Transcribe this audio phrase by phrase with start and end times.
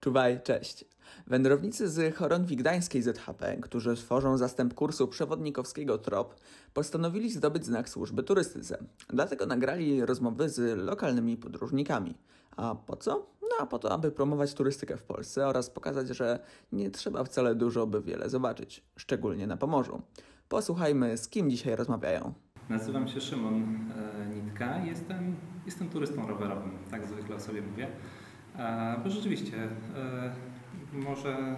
[0.00, 0.84] Czuwaj, cześć.
[1.26, 6.34] Wędrownicy z Chorągwi Gdańskiej ZHP, którzy tworzą zastęp kursu przewodnikowskiego TROP,
[6.74, 8.78] postanowili zdobyć znak służby turystyce.
[9.08, 12.14] Dlatego nagrali rozmowy z lokalnymi podróżnikami.
[12.56, 13.26] A po co?
[13.42, 16.38] No a po to, aby promować turystykę w Polsce oraz pokazać, że
[16.72, 20.02] nie trzeba wcale dużo, by wiele zobaczyć, szczególnie na Pomorzu.
[20.48, 22.34] Posłuchajmy, z kim dzisiaj rozmawiają.
[22.68, 24.84] Nazywam się Szymon e, Nitka.
[24.84, 25.36] Jestem,
[25.66, 27.88] jestem turystą rowerowym, tak zwykle o sobie mówię.
[29.04, 30.32] Bo rzeczywiście, e,
[30.92, 31.56] może e,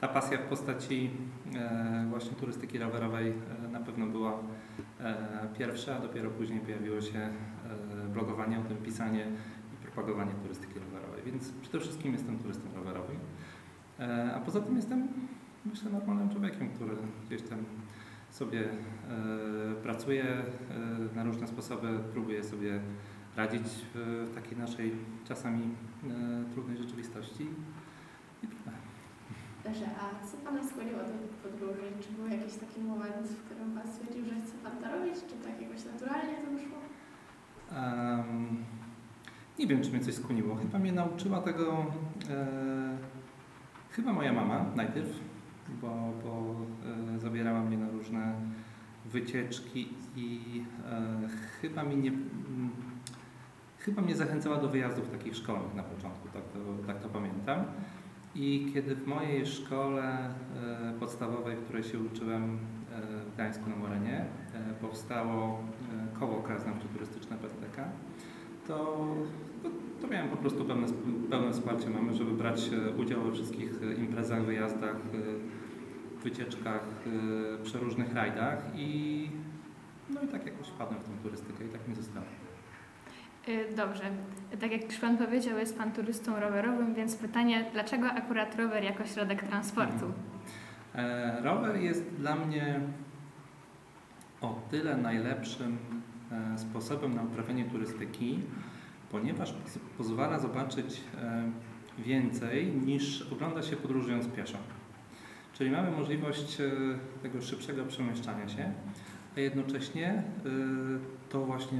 [0.00, 1.10] ta pasja w postaci
[1.54, 3.32] e, właśnie turystyki rowerowej
[3.72, 4.38] na pewno była
[5.58, 7.28] pierwsza, a dopiero później pojawiło się
[8.12, 9.26] blogowanie o tym, pisanie
[9.74, 11.22] i propagowanie turystyki rowerowej.
[11.26, 13.16] Więc przede wszystkim jestem turystą rowerowym.
[14.34, 15.08] A poza tym jestem,
[15.64, 16.90] myślę, normalnym człowiekiem, który
[17.26, 17.58] gdzieś tam
[18.30, 18.68] sobie
[19.82, 20.24] pracuje
[21.14, 22.80] na różne sposoby, próbuje sobie
[23.36, 23.62] radzić
[23.94, 24.92] w, takiej naszej
[25.24, 27.46] czasami e, trudnej rzeczywistości.
[28.42, 28.76] I tyle.
[29.64, 31.92] Dobrze, a co Pana skłoniło do podróży?
[32.00, 35.14] Czy był jakiś taki moment, w którym Pan stwierdził, że chce Pan to robić?
[35.14, 36.78] Czy tak jakoś naturalnie to wyszło?
[37.72, 38.64] Em,
[39.58, 40.56] nie wiem, czy mnie coś skłoniło.
[40.56, 41.86] Chyba mnie nauczyła tego
[42.30, 42.96] e,
[43.90, 45.20] chyba moja mama najpierw,
[45.82, 46.56] bo, bo
[47.14, 48.34] e, zabierała mnie na różne
[49.06, 50.40] wycieczki i
[50.90, 51.28] e,
[51.60, 52.70] chyba mi nie, mm,
[53.80, 57.64] chyba mnie zachęcała do wyjazdów takich szkolnych na początku, tak to, tak to pamiętam.
[58.34, 63.76] I kiedy w mojej szkole e, podstawowej, w której się uczyłem e, w Gdańsku na
[63.76, 65.62] Morenie, e, powstało
[66.20, 67.88] koło krajoznawczo-turystyczne PTK,
[68.66, 69.06] to,
[70.00, 70.86] to, miałem po prostu pełne,
[71.30, 74.96] pełne wsparcie mamy, żeby brać udział we wszystkich imprezach, wyjazdach,
[76.22, 76.84] wycieczkach,
[77.62, 79.28] przeróżnych rajdach i
[80.14, 82.26] no i tak jakoś wpadłem w tą turystykę i tak mi zostało.
[83.48, 84.02] Y, Dobrze.
[84.60, 89.06] Tak jak już Pan powiedział, jest Pan turystą rowerowym, więc pytanie, dlaczego akurat rower jako
[89.06, 90.12] środek transportu?
[90.94, 92.80] E, Rower jest dla mnie
[94.40, 95.78] o tyle najlepszym
[96.32, 98.38] e, sposobem na uprawianie turystyki,
[99.10, 101.42] ponieważ poz- pozwala zobaczyć e,
[101.98, 104.58] więcej niż ogląda się podróżując pieszo.
[105.52, 106.58] Czyli mamy możliwość
[107.22, 108.72] tego szybszego przemieszczania się,
[109.36, 110.22] a jednocześnie
[111.28, 111.78] to właśnie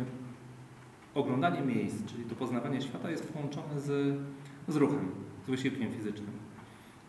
[1.14, 4.18] oglądanie miejsc, czyli to poznawanie świata jest połączone z,
[4.68, 5.10] z ruchem,
[5.46, 6.30] z wysiłkiem fizycznym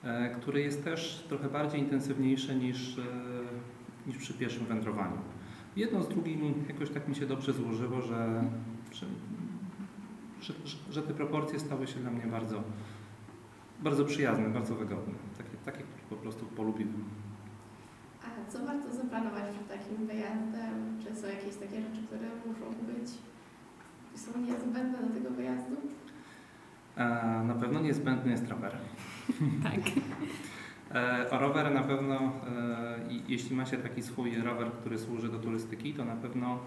[0.03, 3.01] e, który jest też trochę bardziej intensywniejszy niż, e,
[4.07, 5.17] niż przy pierwszym wędrowaniu.
[5.75, 8.43] Jedno z drugim jakoś tak mi się dobrze złożyło, że,
[8.91, 9.05] że,
[10.41, 10.53] że,
[10.89, 12.63] że te proporcje stały się dla mnie bardzo,
[13.83, 15.13] bardzo przyjazne, bardzo wygodne.
[15.37, 17.03] Takie, takie które po prostu polubiłem.
[18.23, 20.99] A co warto zaplanować przed takim wyjazdem?
[21.03, 23.11] Czy są jakieś takie rzeczy, które muszą być,
[24.15, 25.75] są niezbędne do tego wyjazdu?
[26.97, 28.71] E, Na pewno niezbędny jest rower.
[29.63, 29.81] Tak.
[30.95, 32.31] E, O rower na pewno, e,
[33.27, 36.59] jeśli ma się taki swój rower, który służy do turystyki, to na pewno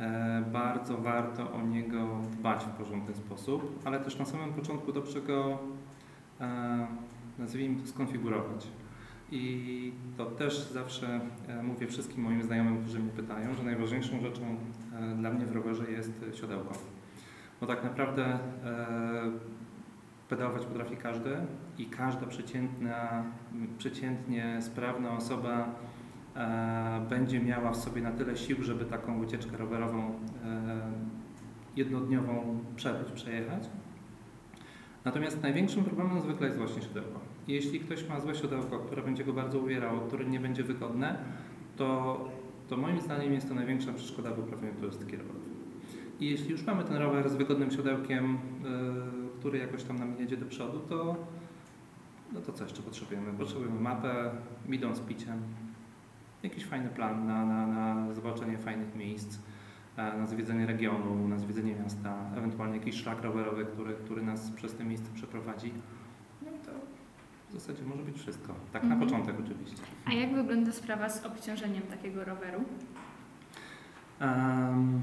[0.00, 5.20] e, bardzo warto o niego dbać w porządny sposób, ale też na samym początku dobrze
[5.20, 5.58] go,
[6.40, 6.86] e,
[7.38, 8.66] nazwijmy to, skonfigurować.
[9.30, 14.56] I to też zawsze e, mówię wszystkim moim znajomym, którzy mnie pytają, że najważniejszą rzeczą
[15.16, 16.74] dla mnie w rowerze jest siodełko.
[17.60, 18.38] Bo tak naprawdę e,
[20.28, 21.36] pedałować potrafi każdy
[21.78, 23.24] i każda przeciętna,
[23.78, 25.74] przeciętnie sprawna osoba
[26.36, 30.12] e, będzie miała w sobie na tyle sił, żeby taką wycieczkę rowerową e,
[31.76, 33.68] jednodniową przebyć, przejechać.
[35.04, 37.20] Natomiast największym problemem zwykle jest właśnie siodełko.
[37.48, 41.18] Jeśli ktoś ma złe siodełko, które będzie go bardzo uwierało, które nie będzie wygodne,
[41.76, 42.18] to,
[42.68, 45.54] to moim zdaniem jest to największa przeszkoda w uprawianiu turystyki rowerowej.
[46.20, 50.36] I jeśli już mamy ten rower z wygodnym siodełkiem, yy, który jakoś tam nam jedzie
[50.36, 51.16] do przodu, to,
[52.32, 53.32] no to co jeszcze potrzebujemy?
[53.38, 54.30] Potrzebujemy mapę,
[54.68, 55.42] midon z piciem,
[56.42, 59.38] jakiś fajny plan na, na, na zobaczenie fajnych miejsc,
[59.96, 64.74] e, na zwiedzenie regionu, na zwiedzenie miasta, ewentualnie jakiś szlak rowerowy, który, który nas przez
[64.74, 65.72] te miejsce przeprowadzi.
[67.54, 68.54] W zasadzie może być wszystko.
[68.72, 69.00] Tak na Mhm.
[69.10, 69.82] początek oczywiście.
[70.06, 72.64] A jak wygląda sprawa z obciążeniem takiego roweru?
[74.20, 75.02] Em,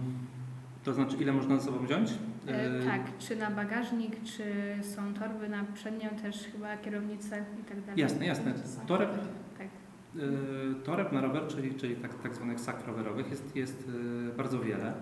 [0.84, 2.10] to znaczy, ile można ze sobą wziąć?
[2.48, 2.52] E,
[2.82, 4.44] E, tak, czy na bagażnik, czy
[4.82, 8.02] są torby na przednią też chyba kierownicę i tak dalej?
[8.02, 8.54] Jasne, jasne.
[8.88, 9.10] Toreb,
[9.58, 9.68] Tak.
[10.16, 13.90] y, toreb na rower, czyli, czyli tak, tak zwanych sak rowerowych jest, jest
[14.34, 14.94] y, bardzo wiele.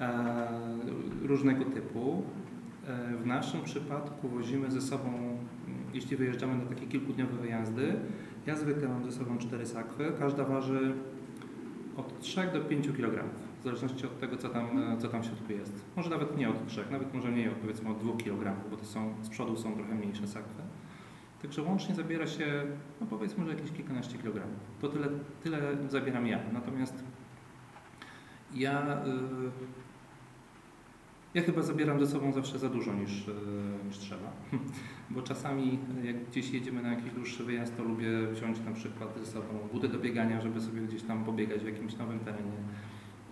[0.00, 0.48] E,
[1.22, 2.22] różnego typu.
[2.88, 5.36] E, w naszym przypadku wozimy ze sobą,
[5.94, 7.96] jeśli wyjeżdżamy na takie kilkudniowe wyjazdy,
[8.46, 10.12] ja zwykle mam ze sobą cztery sakwy.
[10.18, 10.94] Każda waży
[11.96, 13.24] od 3 do 5 kg,
[13.60, 15.84] w zależności od tego, co tam, e, co tam w środku jest.
[15.96, 19.14] Może nawet nie od 3, nawet może mniej, powiedzmy od 2 kg, bo to są,
[19.22, 20.62] z przodu są trochę mniejsze sakwy.
[21.42, 22.46] Także łącznie zabiera się,
[23.00, 24.56] no powiedzmy, że jakieś kilkanaście kilogramów.
[24.80, 25.08] To tyle,
[25.42, 25.58] tyle
[25.88, 26.38] zabieram ja.
[26.52, 27.04] Natomiast
[28.54, 29.10] ja, y,
[31.34, 33.32] ja chyba zabieram ze sobą zawsze za dużo niż, y,
[33.86, 34.32] niż trzeba.
[35.10, 39.26] Bo czasami jak gdzieś jedziemy na jakiś dłuższy wyjazd, to lubię wziąć na przykład ze
[39.26, 42.52] sobą buty do biegania, żeby sobie gdzieś tam pobiegać w jakimś nowym terenie.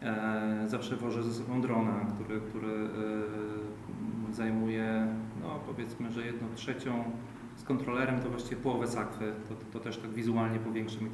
[0.02, 2.88] E, zawsze wożę ze sobą drona, który, który
[4.30, 5.06] e, zajmuje,
[5.42, 7.04] no powiedzmy, że jedną trzecią
[7.56, 9.32] z kontrolerem to właściwie połowę sakwy.
[9.48, 11.10] To, to, to też tak wizualnie powiększy mi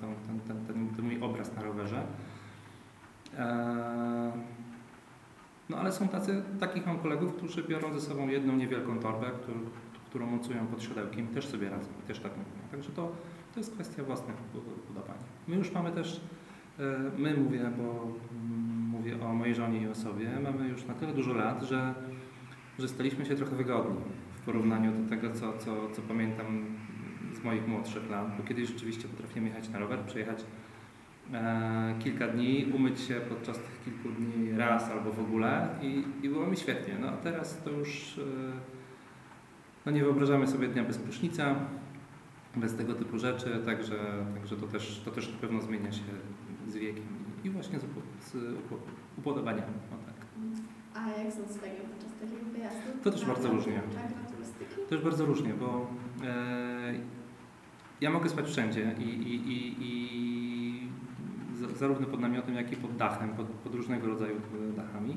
[0.00, 2.06] ten, ten, ten, ten mój obraz na rowerze.
[3.38, 4.32] E,
[5.72, 9.58] no ale są tacy, takich mam kolegów, którzy biorą ze sobą jedną niewielką torbę, którą,
[10.06, 12.68] którą mocują pod siodełkiem też sobie radzą, też tak mówią.
[12.70, 13.12] Także to,
[13.54, 14.36] to jest kwestia własnych
[14.90, 15.24] udawania.
[15.48, 16.20] My już mamy też,
[16.78, 16.82] e,
[17.18, 21.12] my mówię, bo mm, mówię o mojej żonie i o sobie, mamy już na tyle
[21.12, 21.94] dużo lat, że,
[22.78, 24.00] że staliśmy się trochę wygodni
[24.34, 26.64] w porównaniu do tego, co, co, co pamiętam
[27.32, 30.44] z moich młodszych lat, bo kiedyś rzeczywiście potrafiłem jechać na rower, przejechać
[31.98, 36.46] kilka dni, umyć się podczas tych kilku dni raz albo w ogóle i, i było
[36.46, 36.94] mi świetnie.
[37.00, 38.22] No a teraz to już e,
[39.86, 41.54] no nie wyobrażamy sobie dnia bez prysznica,
[42.56, 43.98] bez tego typu rzeczy, także,
[44.34, 46.02] także to, też, to też na pewno zmienia się
[46.68, 47.04] z wiekiem
[47.44, 47.82] i właśnie z,
[48.20, 48.34] z.
[49.90, 50.14] No tak.
[50.94, 52.80] A jak są swoje podczas takiego wyjazdu?
[53.04, 53.72] To też bardzo różnie.
[53.94, 54.74] Tak, na turystyki?
[54.88, 55.90] Też bardzo różnie, bo
[56.24, 56.94] e,
[58.00, 59.91] ja mogę spać wszędzie i, i, i, i z-
[61.76, 65.16] zarówno pod namiotem, jak i pod dachem, pod, pod różnego rodzaju e, dachami.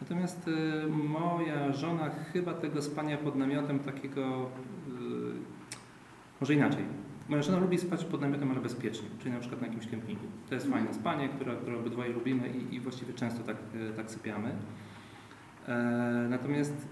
[0.00, 4.90] Natomiast e, moja żona chyba tego spania pod namiotem takiego, e,
[6.40, 6.84] może inaczej.
[7.28, 10.24] Moja żona lubi spać pod namiotem, ale bezpiecznie, czyli na przykład na jakimś kempingu.
[10.48, 13.56] To jest fajne spanie, które, które obydwoje lubimy i, i właściwie często tak,
[13.96, 14.52] tak sypiamy.
[15.68, 16.88] E, natomiast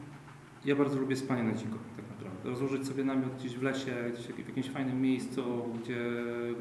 [0.65, 2.51] ja bardzo lubię spanie na dziko, tak naprawdę.
[2.51, 5.43] Rozłożyć sobie namiot gdzieś w lesie, gdzieś w jakimś fajnym miejscu,
[5.81, 5.99] gdzie,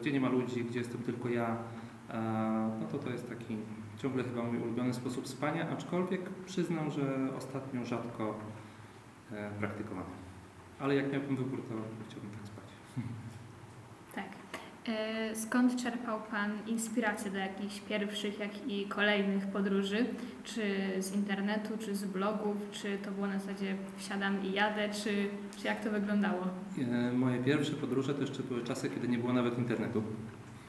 [0.01, 1.57] gdzie nie ma ludzi, gdzie jestem tylko ja.
[2.79, 3.57] No to to jest taki
[3.97, 8.39] ciągle chyba mój ulubiony sposób spania, aczkolwiek przyznam, że ostatnio rzadko
[9.31, 10.09] e, praktykowany.
[10.79, 11.73] Ale jak miałbym wybór, to
[12.09, 12.63] chciałbym tak spać.
[14.15, 14.25] Tak.
[14.87, 20.05] E, Skąd czerpał Pan inspirację do jakichś pierwszych, jak i kolejnych podróży?
[20.43, 20.61] Czy
[20.99, 25.67] z internetu, czy z blogów, czy to było na zasadzie wsiadam i jadę, czy, czy
[25.67, 26.43] jak to wyglądało?
[26.81, 30.03] E, Moje pierwsze podróże to jeszcze były czasy, kiedy nie było nawet internetu.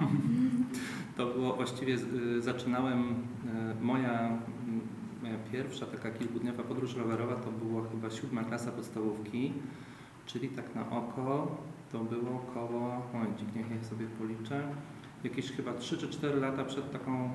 [1.17, 4.39] To było właściwie, y, zaczynałem, e, moja,
[5.23, 9.53] moja pierwsza taka kilkudniowa podróż rowerowa to była chyba siódma klasa podstawówki,
[10.27, 11.57] czyli tak na oko
[11.93, 14.63] to było około, momencik, niech ja sobie policzę,
[15.25, 17.31] jakieś chyba 3 czy 4 lata przed taką,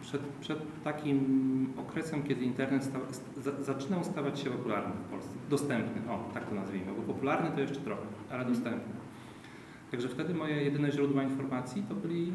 [0.00, 3.00] przed, przed takim okresem, kiedy internet stał,
[3.36, 7.60] za, zaczynał stawać się popularny w Polsce, dostępny, o tak to nazwijmy, bo popularny to
[7.60, 9.07] jeszcze trochę, ale dostępny.
[9.90, 12.32] Także wtedy moje jedyne źródła informacji to byli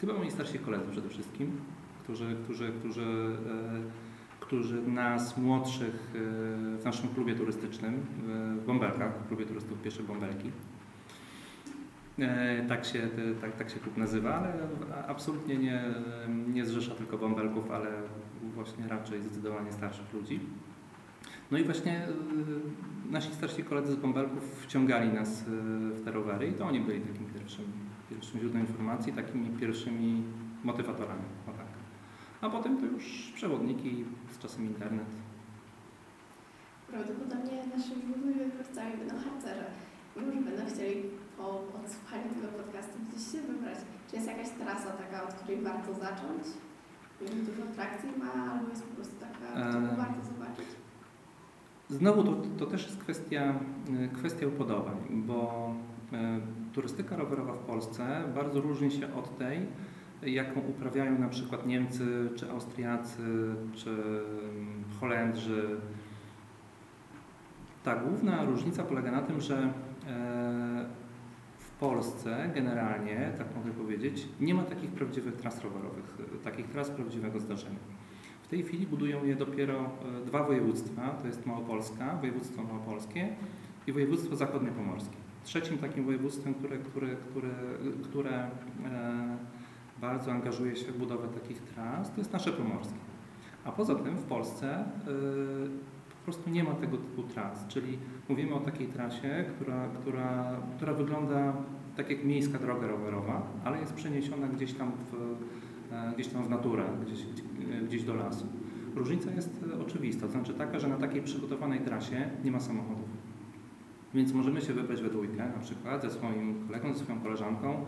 [0.00, 1.60] chyba moi starsi koledzy przede wszystkim,
[2.04, 6.18] którzy, którzy, którzy, e, którzy nas młodszych e,
[6.78, 8.06] w naszym klubie turystycznym
[8.60, 10.50] w Bąbelkach, w klubie turystów Piesze Bąbelki,
[12.18, 13.08] e, tak się,
[13.40, 14.52] tak, tak się klub nazywa, ale
[15.08, 15.84] absolutnie nie,
[16.48, 17.90] nie zrzesza tylko bąbelków, ale
[18.54, 20.40] właśnie raczej zdecydowanie starszych ludzi.
[21.50, 25.44] No i właśnie y, nasi starsi koledzy z bąbelków wciągali nas y,
[25.94, 27.64] w te rowery i to oni byli takim pierwszym,
[28.10, 30.22] pierwszym źródłem informacji, takimi pierwszymi
[30.64, 31.22] motywatorami.
[31.48, 31.66] O tak.
[32.40, 35.06] A potem to już przewodniki, z czasem internet.
[36.88, 39.66] Prawdopodobnie naszymi głównymi wyborcami będą harcerze.
[40.16, 41.02] Mimo, że będą chcieli
[41.36, 41.44] po
[41.78, 43.78] odsłuchaniu tego podcastu gdzieś się wybrać.
[44.10, 46.42] Czy jest jakaś trasa taka, od której warto zacząć?
[47.20, 49.96] Dużo atrakcji ma, albo jest po prostu taka, którą Eee.
[49.96, 50.66] warto zobaczyć?
[51.90, 53.54] Znowu to, to też jest kwestia,
[54.04, 55.70] y, kwestia upodobań, bo
[56.12, 56.16] y,
[56.72, 59.66] turystyka rowerowa w Polsce bardzo różni się od tej,
[60.22, 65.80] jaką uprawiają na przykład Niemcy, czy Austriacy, czy mm, Holendrzy.
[67.84, 70.86] Ta główna różnica polega na tym, że e,
[71.58, 77.40] w Polsce generalnie, tak mogę powiedzieć, nie ma takich prawdziwych tras rowerowych, takich tras prawdziwego
[77.40, 77.78] zdarzenia.
[78.50, 83.28] W tej chwili budują je dopiero e, dwa województwa, to jest Małopolska, województwo małopolskie
[83.86, 85.16] i województwo zachodniopomorskie.
[85.44, 87.48] Trzecim takim województwem, które, które, które,
[88.04, 88.48] które e,
[90.00, 92.98] bardzo angażuje się w budowę takich tras, to jest nasze pomorskie.
[93.64, 94.84] A poza tym w Polsce e,
[96.08, 100.92] po prostu nie ma tego typu tras, czyli mówimy o takiej trasie, która, która, która
[100.92, 101.52] wygląda
[101.96, 105.36] tak jak miejska droga rowerowa, ale jest przeniesiona gdzieś tam w,
[106.14, 108.46] gdzieś tam w naturę, gdzieś, gdzie- gdzieś do lasu.
[108.96, 113.08] Różnica jest e, oczywista, to znaczy taka, że na takiej przygotowanej trasie nie ma samochodów.
[114.14, 117.84] Więc możemy się wybrać we dwójkę, na przykład ze swoim kolegą, ze swoją koleżanką,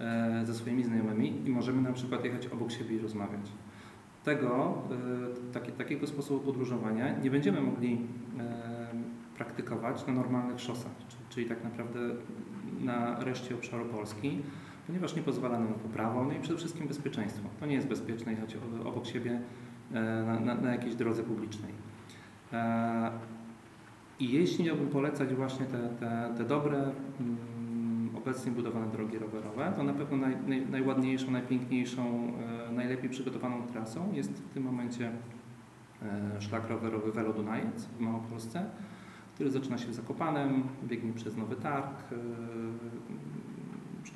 [0.00, 3.52] e, ze swoimi znajomymi i możemy na przykład jechać obok siebie i rozmawiać.
[4.24, 4.78] Tego,
[5.50, 8.00] e, taki, takiego sposobu podróżowania nie będziemy mogli
[8.38, 8.86] e,
[9.36, 12.00] praktykować na normalnych szosach, czy- czyli tak naprawdę
[12.80, 14.42] na reszcie obszaru Polski,
[14.86, 17.48] ponieważ nie pozwala nam na poprawę, no i przede wszystkim bezpieczeństwo.
[17.60, 19.40] To nie jest bezpieczne jechać obok siebie
[19.92, 21.72] e, na, na, na jakiejś drodze publicznej.
[22.52, 23.10] E,
[24.20, 26.90] I jeśli miałbym polecać właśnie te, te, te dobre,
[27.20, 32.32] mm, obecnie budowane drogi rowerowe, to na pewno naj, naj, najładniejszą, najpiękniejszą,
[32.68, 35.10] e, najlepiej przygotowaną trasą jest w tym momencie
[36.38, 38.64] szlak rowerowy Velo Dunajec w Małopolsce,
[39.34, 42.04] który zaczyna się w Zakopanem, biegnie przez Nowy Targ,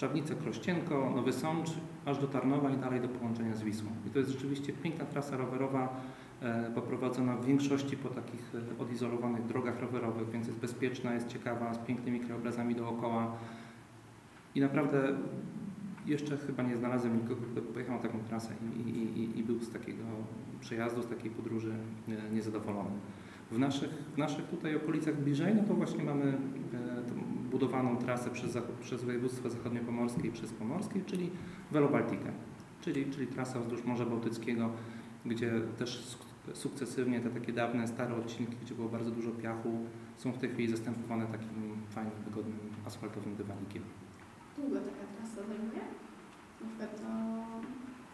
[0.00, 1.70] e, Szczawnicę, Krościenko, Nowy Sącz,
[2.06, 3.90] aż do Tarnowa i dalej do połączenia z Wisłą.
[4.06, 6.00] I to jest rzeczywiście piękna trasa rowerowa,
[6.42, 11.74] e, poprowadzona w większości po takich e, odizolowanych drogach rowerowych, więc jest bezpieczna, jest ciekawa,
[11.74, 13.36] z pięknymi krajobrazami dookoła.
[14.54, 15.16] I naprawdę
[16.06, 19.70] jeszcze chyba nie znalazłem nikogo, kto pojechał na taką trasę i, i, i, był z
[19.70, 20.04] takiego
[20.60, 21.74] przejazdu, z takiej podróży
[22.08, 22.90] e, niezadowolony.
[23.50, 26.38] W naszych, w naszych tutaj okolicach bliżej, no to właśnie mamy
[27.50, 31.30] budowaną trasę przez, przez województwo zachodniopomorskie i przez pomorskie, czyli
[31.70, 32.28] Velo Baltica,
[32.80, 34.70] czyli, czyli trasa wzdłuż Morza Bałtyckiego,
[35.26, 39.78] gdzie też suk- sukcesywnie te takie dawne, stare odcinki, gdzie było bardzo dużo piachu,
[40.16, 41.48] są w tej chwili zastępowane takim
[41.90, 43.82] fajnym, wygodnym, asfaltowym dywanikiem.
[44.56, 45.80] Długo taka trasa zajmuje?
[46.60, 47.08] Na przykład do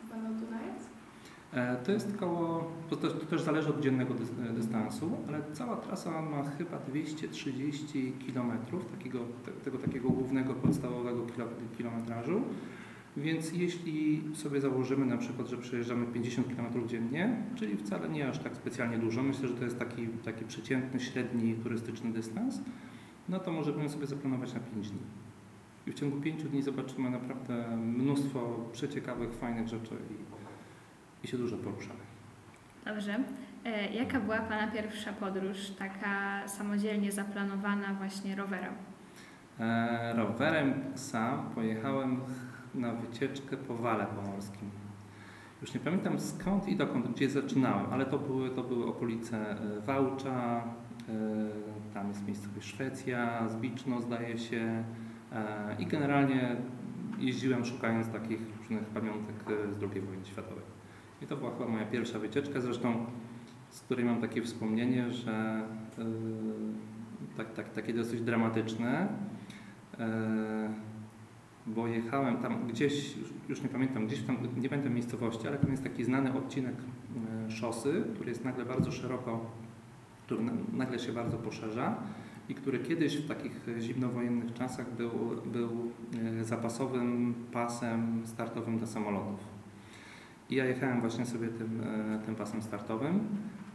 [0.08, 0.82] Velo Dunajec?
[1.52, 5.76] E, To jest koło, to też, to też zależy od dziennego dys- dystansu, ale cała
[5.76, 8.52] trasa ma chyba 230 km
[8.98, 11.46] takiego, te, tego takiego głównego, podstawowego kilo,
[11.78, 12.42] kilometrażu.
[13.16, 18.38] Więc jeśli sobie założymy na przykład, że przejeżdżamy 50 km dziennie, czyli wcale nie aż
[18.38, 22.60] tak specjalnie dużo, myślę, że to jest taki, taki przeciętny, średni turystyczny dystans,
[23.28, 25.00] no to możemy sobie zaplanować na 5 dni.
[25.86, 29.94] I w ciągu 5 dni zobaczymy naprawdę mnóstwo przeciekawych, fajnych rzeczy
[31.26, 32.00] i się dużo poruszamy.
[32.84, 33.18] Dobrze.
[33.64, 38.74] E, Jaka była Pana pierwsza podróż, taka samodzielnie zaplanowana właśnie rowerem?
[39.60, 42.20] E, rowerem sam pojechałem
[42.74, 44.70] na wycieczkę po Wale Pomorskim.
[45.62, 49.80] Już nie pamiętam skąd i dokąd, gdzie zaczynałem, ale to były, to były okolice e,
[49.80, 50.64] Wałcza,
[51.08, 51.12] e,
[51.94, 54.84] tam jest miejscowość Szwecja, Zbiczno zdaje się
[55.78, 56.56] i generalnie
[57.18, 59.36] jeździłem szukając takich różnych pamiątek
[59.70, 60.75] z II wojny światowej.
[61.22, 63.06] I to była chyba moja pierwsza wycieczka, zresztą
[63.70, 65.32] z której mam takie wspomnienie, że
[65.98, 66.04] e,
[67.36, 69.08] tak, tak, takie dosyć dramatyczne,
[69.98, 70.70] e,
[71.66, 73.14] bo jechałem tam gdzieś,
[73.48, 76.74] już- nie pamiętam, gdzieś tam, nie pamiętam miejscowości, ale tam jest taki znany odcinek
[77.46, 79.50] e, szosy, który jest nagle bardzo szeroko,
[80.26, 81.96] który na- nagle się bardzo poszerza
[82.48, 85.10] i który kiedyś w takich zimnowojennych czasach był,
[85.46, 85.70] był
[86.42, 89.55] zapasowym pasem startowym dla samolotów.
[90.50, 93.20] I ja jechałem właśnie sobie tym, e, tym pasem startowym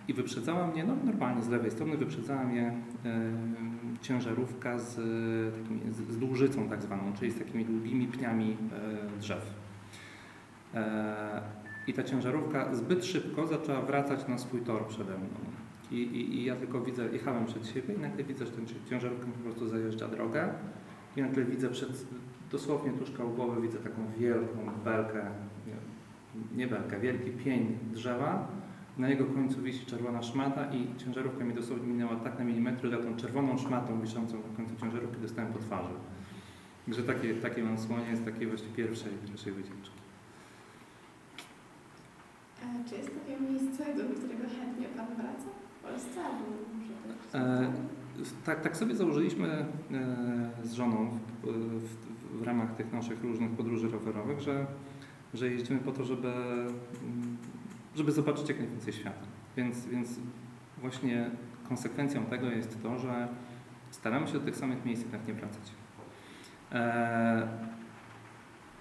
[0.08, 2.74] i wyprzedzała mnie, no normalnie z lewej strony wyprzedzała mnie
[3.06, 3.32] e,
[4.01, 8.58] ciężarówka z, e, takimi, z, z dłużycą tak zwaną, czyli z takimi długimi pniami
[9.16, 9.54] e, drzew.
[10.74, 11.42] E,
[11.88, 15.28] I ta ciężarówka zbyt szybko zaczęła wracać na swój tor przede mną.
[15.92, 18.75] I, i, I ja tylko widzę, jechałem przed siebie i nagle widzę, że ten ci-
[18.90, 20.54] ciężarówka po prostu zajeżdża drogę
[21.18, 22.06] i nagle widzę przed,
[22.51, 25.25] dosłownie tuż koło głowy widzę taką wielką belkę,
[26.56, 28.48] nie, belkę, wielki pień drzewa.
[28.98, 32.98] Na jego końcu wisi czerwona szmata i ciężarówka mi dosłownie minęła tak na milimetry, że
[32.98, 35.94] tą czerwoną szmatą wiszącą na końcu ciężarówki dostałem po twarzy.
[36.86, 40.02] Także takie, takie mam słonie z takiej właśnie pierwszej, pierwszej wycieczki.
[42.64, 45.50] E, czy jest takie miejsce, do którego chętnie Pan wraca?
[45.80, 46.46] W Polsce albo
[46.76, 46.92] może
[47.34, 47.74] E,
[48.46, 49.66] Tak, tak sobie założyliśmy e,
[50.64, 54.66] z żoną w, w, w ramach tych naszych różnych podróży rowerowych, że,
[55.34, 57.38] że jeździmy po to, żeby, mm,
[57.96, 59.26] żeby zobaczyć jak najwięcej świata.
[59.58, 60.20] Więc, więc
[60.78, 61.32] właśnie
[61.70, 63.28] konsekwencją tego jest to, że
[63.92, 65.72] staramy się do tych samych miejsc jednak nie wracać.
[66.72, 67.48] E,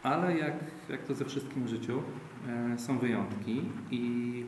[0.02, 0.54] ale jak,
[0.88, 2.02] jak to ze wszystkim w życiu,
[2.49, 4.45] e, są wyjątki i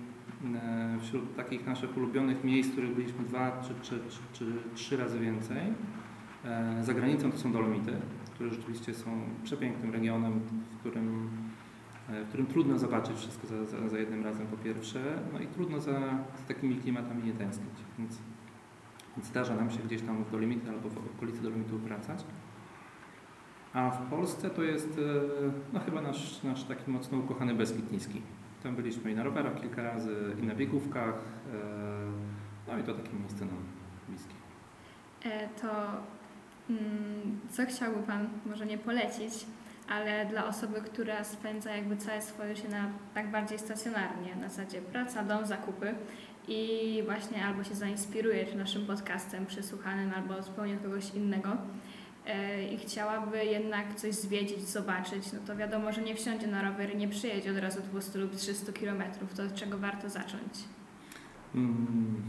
[0.54, 4.44] e, wśród takich naszych ulubionych miejsc, w których byliśmy dwa czy, czy, czy, czy
[4.74, 5.62] trzy razy więcej,
[6.80, 7.92] za granicą to są Dolomity,
[8.34, 9.10] które rzeczywiście są
[9.44, 10.40] przepięknym regionem,
[10.70, 11.30] w którym,
[12.08, 15.00] w którym trudno zobaczyć wszystko za, za, za jednym razem po pierwsze,
[15.32, 17.74] no i trudno za, za takimi klimatami nie tęsknić.
[17.98, 18.18] Więc,
[19.16, 22.24] więc zdarza nam się gdzieś tam w Dolomity albo w okolicy Dolomitów wracać.
[23.72, 28.22] A w Polsce to jest e, no, chyba nasz, nasz taki mocno ukochany Beskid Niski.
[28.62, 31.14] Tam byliśmy i na rowerach kilka razy, i na biegówkach.
[31.54, 33.56] e, No i to takie miejsce nam
[34.08, 34.34] bliskie.
[35.24, 35.70] E, To
[36.70, 39.46] mm, co chciałby Pan może nie polecić,
[39.92, 44.80] ale dla osoby, która spędza jakby całe swoje życie na, tak bardziej stacjonarnie, na zasadzie
[44.80, 45.94] praca, dom, zakupy
[46.48, 51.56] i właśnie albo się zainspiruje czy naszym podcastem przesłuchanym, albo zupełnie kogoś innego
[52.26, 56.94] e, i chciałaby jednak coś zwiedzić, zobaczyć, no to wiadomo, że nie wsiądzie na rower
[56.94, 60.52] i nie przyjedzie od razu 200 lub 300 kilometrów, to od czego warto zacząć?
[61.54, 62.22] Mm.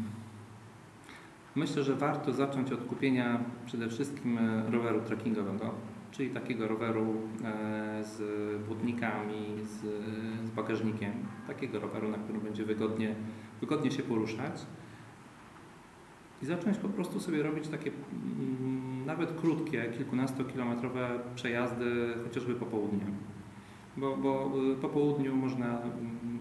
[1.56, 5.74] Myślę, że warto zacząć od kupienia przede wszystkim e, roweru trekkingowego,
[6.14, 7.06] czyli takiego roweru
[7.44, 8.22] e, z
[8.64, 9.80] wódnikami, z,
[10.48, 11.14] z bagażnikiem,
[11.48, 13.16] takiego roweru, na którym będzie wygodnie,
[13.62, 14.66] wygodnie się poruszać.
[16.42, 23.08] I zacząć po prostu sobie robić takie mm, nawet krótkie, kilkunastokilometrowe przejazdy, chociażby po południu.
[23.98, 26.40] Bo, bo y, po południu można, mm,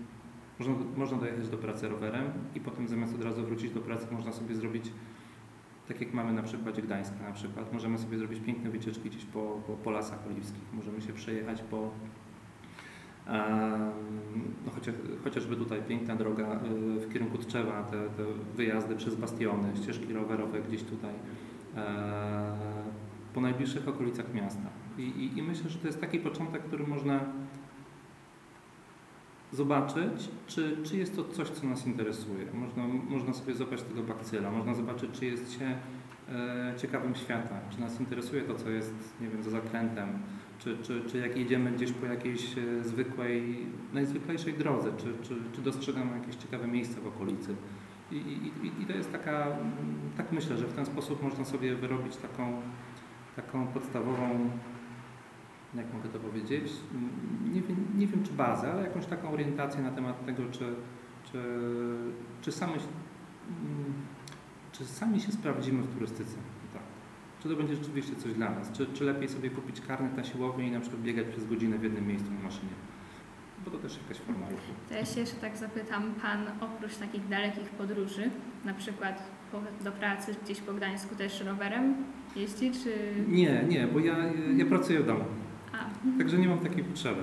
[0.59, 2.25] można, można dojechać do pracy rowerem
[2.55, 4.93] i potem zamiast od razu wrócić do pracy, można sobie zrobić,
[5.89, 9.61] tak jak mamy na przykładzie Gdańska na przykład, możemy sobie zrobić piękne wycieczki gdzieś po,
[9.67, 10.63] po, po lasach oliwskich.
[10.73, 11.91] Możemy się przejechać po,
[14.67, 16.61] no chociaż, chociażby tutaj piękna droga
[16.97, 18.25] y, w kierunku Tczewa, te, te
[18.57, 21.15] wyjazdy przez bastiony, ścieżki rowerowe gdzieś tutaj
[21.77, 22.53] e,
[23.35, 24.69] po najbliższych okolicach miasta.
[24.99, 27.21] I, i, I myślę, że to jest taki początek, który można
[29.53, 32.47] zobaczyć, czy, czy jest to coś, co nas interesuje.
[32.55, 35.77] Można, można sobie zobaczyć tego bakcyla, można zobaczyć, czy jest się
[36.29, 40.09] e, ciekawym świata, czy nas interesuje to, co jest, nie wiem, za zakrętem,
[40.59, 45.61] czy, czy, czy jak jedziemy gdzieś po jakiejś e, zwykłej, najzwyklejszej drodze, czy, czy, czy
[45.63, 47.55] dostrzegamy jakieś ciekawe miejsca w okolicy.
[48.13, 49.47] I, i, i- to jest taka,
[50.17, 52.63] tak myślę, że w ten sposób można sobie wyrobić taką,
[53.37, 54.51] taką podstawową,
[55.75, 56.73] jak mogę to powiedzieć,
[57.53, 60.75] nie wiem, nie wiem czy bazę, ale jakąś taką orientację na temat tego, czy,
[61.33, 61.39] czy,
[62.41, 62.75] czy, sami,
[64.73, 66.37] czy sami się sprawdzimy w turystyce.
[66.73, 66.83] Tak.
[67.43, 68.73] Czy to będzie rzeczywiście coś dla nas?
[68.73, 71.83] Czy, czy lepiej sobie kupić karnet na siłownię i na przykład biegać przez godzinę w
[71.83, 72.73] jednym miejscu na maszynie?
[73.65, 74.73] Bo to też jakaś forma ruchu.
[74.89, 78.31] To ja się jeszcze tak zapytam, Pan oprócz takich dalekich podróży,
[78.65, 79.31] na przykład
[79.85, 81.95] do pracy gdzieś po Gdańsku też rowerem
[82.37, 83.15] jeździ, czy...
[83.29, 84.17] Nie, nie, bo ja,
[84.57, 85.25] ja pracuję w domu,
[86.19, 87.23] także nie mam takiej potrzeby.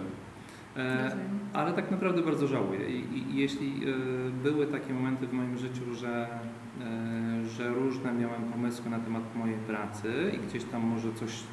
[0.77, 1.11] E,
[1.53, 2.89] ale tak naprawdę bardzo żałuję.
[2.89, 3.93] I, jeśli e,
[4.43, 6.27] były takie momenty w moim życiu, że,
[6.81, 11.43] e, że różne miałem pomysły na temat mojej pracy i gdzieś tam może coś,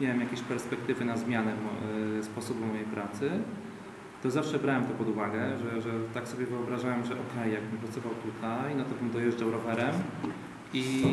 [0.00, 1.52] miałem jakieś perspektywy na zmianę
[2.22, 3.30] sposobu mojej pracy,
[4.22, 8.12] to zawsze brałem to pod uwagę, że, że tak sobie wyobrażałem, że okej, jakbym pracował
[8.14, 9.94] tutaj, no to bym dojeżdżał rowerem
[10.74, 11.04] i,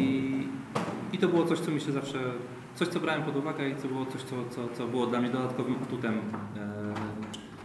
[1.13, 2.19] i to było coś, co mi się zawsze,
[2.75, 5.29] coś co brałem pod uwagę i co było coś, co, co, co było dla mnie
[5.29, 6.21] dodatkowym atutem e,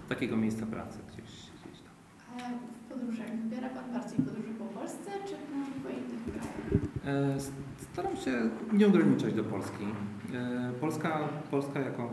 [0.09, 1.31] takiego miejsca pracy gdzieś,
[1.65, 1.95] gdzieś tam.
[2.37, 7.37] A w podróżach wybiera Pan bardziej podróże po Polsce, czy może po innych krajach?
[7.37, 7.41] E,
[7.93, 9.85] Staram się nie ograniczać do Polski.
[10.35, 11.19] E, Polska,
[11.51, 12.11] Polska jako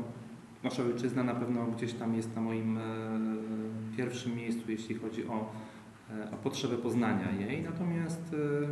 [0.63, 2.81] nasza ojczyzna na pewno gdzieś tam jest na moim e,
[3.97, 5.49] pierwszym miejscu, jeśli chodzi o,
[6.11, 7.63] e, o potrzebę poznania jej.
[7.63, 8.67] Natomiast, e,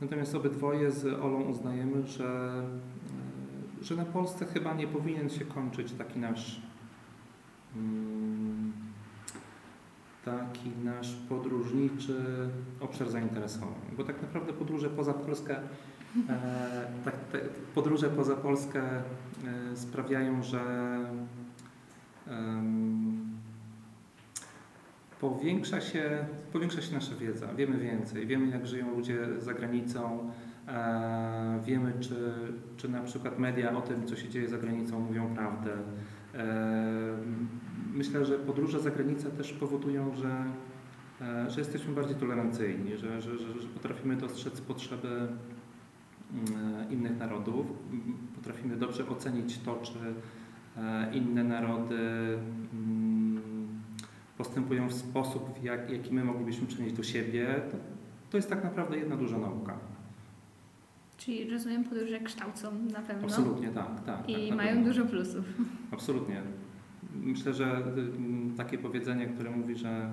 [0.00, 3.23] natomiast obydwoje z Olą uznajemy, że, e,
[3.84, 6.60] że na Polsce chyba nie powinien się kończyć taki nasz
[7.76, 8.72] mm,
[10.24, 12.48] taki nasz podróżniczy
[12.80, 13.90] obszar zainteresowań.
[13.96, 15.56] Bo tak naprawdę podróże poza Polskę,
[16.28, 17.14] e, tak,
[17.74, 19.02] podróże poza Polskę e,
[19.76, 20.60] sprawiają, że
[25.20, 27.54] powiększa, się, powiększa się nasza wiedza.
[27.54, 30.30] Wiemy więcej, wiemy jak żyją ludzie za granicą,
[31.64, 32.34] wiemy czy,
[32.76, 35.72] czy na przykład media o tym, co się dzieje za granicą mówią prawdę.
[36.34, 37.14] E,
[37.94, 40.44] Myślę, że podróże za granicę też powodują, że,
[41.20, 47.66] e, że jesteśmy bardziej tolerancyjni, że, że, że, potrafimy dostrzec potrzeby mm, innych narodów,
[48.34, 49.98] potrafimy dobrze ocenić to, czy
[50.76, 51.98] e, inne narody
[52.72, 53.42] mm,
[54.38, 57.46] postępują w sposób, w jak, jaki my moglibyśmy przenieść do siebie.
[57.70, 57.76] To,
[58.30, 59.78] to jest tak naprawdę jedna duża nauka.
[61.16, 64.04] Czyli rozumiem, podróże kształcą na pewno Absolutnie tak.
[64.04, 64.84] tak i tak, mają pewno.
[64.84, 65.44] dużo plusów.
[65.90, 66.42] Absolutnie.
[67.14, 67.78] Myślę, że
[68.54, 70.12] y, takie powiedzenie, które mówi, że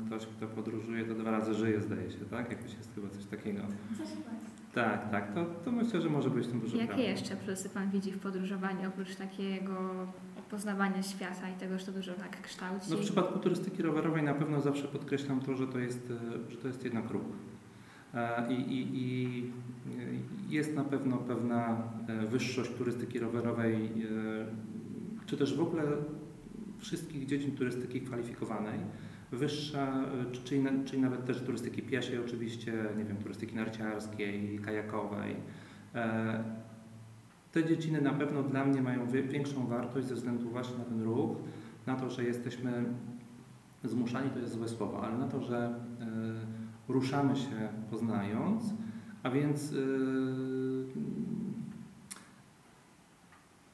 [0.00, 2.50] y, ktoś, kto podróżuje, to dwa razy żyje, zdaje się, tak?
[2.50, 3.60] Jakoś jest chyba coś takiego.
[3.98, 4.34] Coś tak.
[4.74, 8.12] Tak, tak, to, to myślę, że może być tym dużo Jakie jeszcze plusy Pan widzi
[8.12, 10.06] w podróżowaniu, oprócz takiego
[10.50, 12.90] poznawania świata i tego, że to dużo tak kształci?
[12.90, 16.56] No w przypadku turystyki rowerowej na pewno zawsze podkreślam to, że to jest, y, że
[16.56, 17.22] to jest jednak ruch.
[18.14, 19.50] E, I, i, i,
[20.48, 23.86] jest na pewno pewna e, wyższość turystyki rowerowej, e,
[25.26, 25.82] czy też w ogóle
[26.78, 28.78] wszystkich dziedzin turystyki kwalifikowanej.
[29.32, 30.04] Wyższa,
[30.44, 35.36] czyli, czyli nawet też turystyki pieszej oczywiście, nie wiem, turystyki narciarskiej, kajakowej.
[37.52, 41.36] Te dziedziny na pewno dla mnie mają większą wartość ze względu właśnie na ten ruch,
[41.86, 42.84] na to, że jesteśmy
[43.84, 45.74] zmuszani, to jest złe słowo, ale na to, że
[46.88, 48.64] ruszamy się poznając,
[49.22, 50.84] a więc, yy,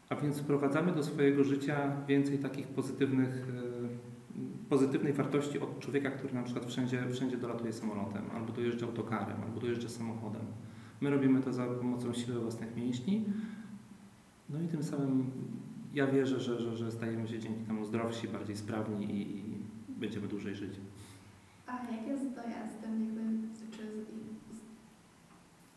[0.08, 3.46] a więc wprowadzamy do swojego życia więcej takich pozytywnych,
[4.34, 9.36] yy, pozytywnej wartości od człowieka, który na przykład wszędzie, wszędzie dolatuje samolotem, albo dojeżdża autokarem,
[9.42, 10.42] albo dojeżdża samochodem.
[11.00, 13.24] My robimy to za pomocą siły własnych mięśni,
[14.50, 15.30] no i tym samym
[15.94, 19.42] ja wierzę, że, że, że stajemy się dzięki temu zdrowsi, bardziej sprawni i, i
[19.88, 20.80] będziemy dłużej żyć.
[21.66, 23.04] A jak jest z dojazdem?
[23.04, 23.20] Jakby,
[23.76, 23.82] czy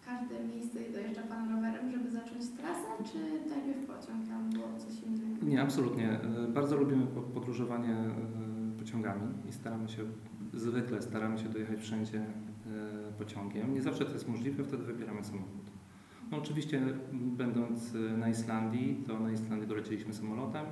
[0.02, 4.28] w każde miejsce dojeżdża Pan rowerem, żeby zacząć trasę, czy najpierw pociąg?
[4.28, 5.46] Tam było coś innego?
[5.46, 6.10] Nie, absolutnie.
[6.10, 10.04] E, bardzo lubimy podróżowanie e, pociągami i staramy się,
[10.54, 13.74] zwykle staramy się dojechać wszędzie e, pociągiem.
[13.74, 15.72] Nie zawsze to jest możliwe, wtedy wybieramy samochód.
[16.32, 16.82] No oczywiście
[17.14, 20.66] będąc na Islandii, to na Islandii dolecieliśmy samolotem,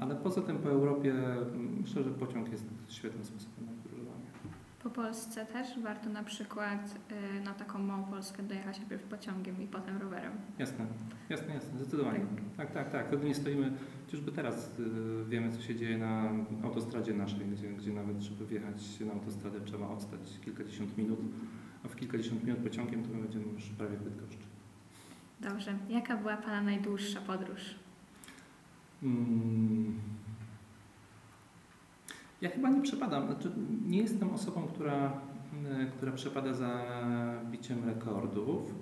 [0.00, 1.14] ale poza tym po Europie
[1.80, 3.74] myślę, że pociąg jest świetnym sposobem
[4.84, 6.98] po Polsce też warto na przykład
[7.38, 10.32] y, na taką małą Polskę dojechać najpierw pociągiem i potem rowerem.
[10.58, 10.86] Jasne,
[11.28, 12.20] jasne, jasne, zdecydowanie.
[12.56, 13.06] Tak, tak, tak.
[13.06, 13.72] Wtedy nie stoimy,
[14.06, 16.30] chociażby teraz y, wiemy, co się dzieje na
[16.62, 21.20] autostradzie naszej, gdzie, gdzie nawet, żeby wjechać na autostradę trzeba odstać kilkadziesiąt minut,
[21.84, 24.46] a w kilkadziesiąt minut pociągiem to my będziemy już prawie w Bydgoszczy.
[25.40, 25.78] Dobrze.
[25.88, 27.83] Jaka była Pana najdłuższa podróż?
[29.00, 30.00] Hmm.
[32.44, 33.52] Ja chyba nie przepadam, znaczy
[33.86, 35.12] nie jestem osobą, która,
[35.66, 36.84] e, która przepada za
[37.50, 38.74] biciem rekordów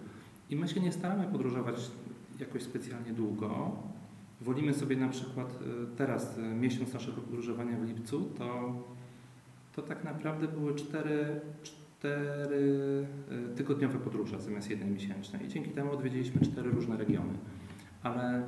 [0.51, 1.77] i my się nie staramy podróżować
[2.40, 3.77] jakoś specjalnie długo.
[4.40, 8.75] Wolimy sobie na przykład e, teraz, e, miesiąc naszego podróżowania w lipcu, to,
[9.77, 13.07] to tak naprawdę były cztery, cztery
[13.57, 17.35] tygodniowe podróże zamiast jednej miesięcznej i dzięki temu odwiedziliśmy cztery różne regiony.
[18.03, 18.42] Ale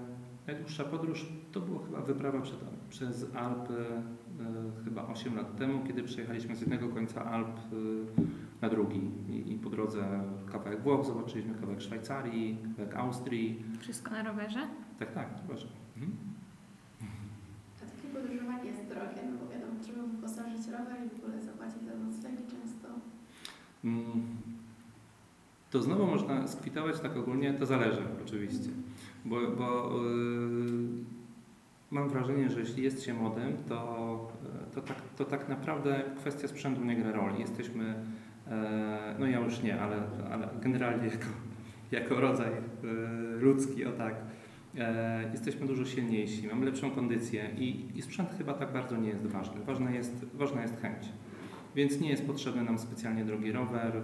[0.46, 2.58] najdłuższa podróż to była chyba wyprawa przed,
[2.90, 3.84] przez Alpy
[4.40, 7.60] E, chyba 8 lat temu, kiedy przejechaliśmy z jednego końca Alp e,
[8.62, 10.20] na drugi i, i po drodze
[10.52, 13.64] kawałek Włoch zobaczyliśmy, kawałek Szwajcarii, kawałek Austrii.
[13.80, 14.60] Wszystko na rowerze?
[14.98, 15.68] Tak, tak, na rowerze.
[15.96, 16.16] Mhm.
[17.76, 21.82] A takie podróżowanie jest drogie, no bo wiadomo, trzeba wyposażyć rower i w ogóle zapłacić
[21.82, 22.88] za noclegi często.
[23.84, 24.36] Mm.
[25.74, 28.70] To znowu można skwitować tak ogólnie, to zależy oczywiście,
[29.24, 30.88] bo, bo yy,
[31.90, 34.32] mam wrażenie, że jeśli jest się młodym, to,
[34.74, 37.40] to, tak, to tak naprawdę kwestia sprzętu nie gra roli.
[37.40, 37.94] Jesteśmy,
[38.48, 39.96] e, no ja już nie, ale,
[40.32, 41.26] ale generalnie jako,
[41.92, 42.56] jako rodzaj e,
[43.40, 44.14] ludzki, o tak,
[44.78, 49.26] e, jesteśmy dużo silniejsi, mamy lepszą kondycję i, i sprzęt chyba tak bardzo nie jest
[49.26, 49.64] ważny.
[49.64, 51.08] Ważna jest, ważna jest chęć.
[51.74, 54.02] Więc nie jest potrzebny nam specjalnie drogi rower,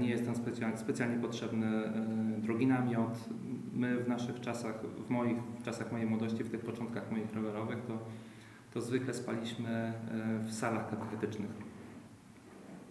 [0.00, 1.92] nie jest nam specjalnie, specjalnie potrzebny
[2.38, 3.28] drogi namiot,
[3.76, 4.74] my w naszych czasach,
[5.06, 7.98] w moich w czasach mojej młodości, w tych początkach moich rowerowych, to,
[8.74, 9.92] to zwykle spaliśmy e,
[10.44, 11.50] w salach katechetycznych.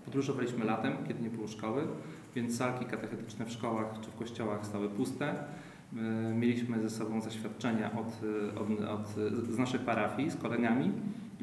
[0.05, 1.87] Podróżowaliśmy latem, kiedy nie było szkoły,
[2.35, 5.29] więc salki katechetyczne w szkołach czy w kościołach stały puste.
[5.29, 8.21] E, mieliśmy ze sobą zaświadczenia od,
[8.53, 9.07] e, od, od,
[9.49, 10.91] z naszych parafii, z kolegami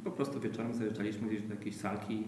[0.04, 2.24] po prostu wieczorem zajeżdżaliśmy gdzieś do jakiejś salki.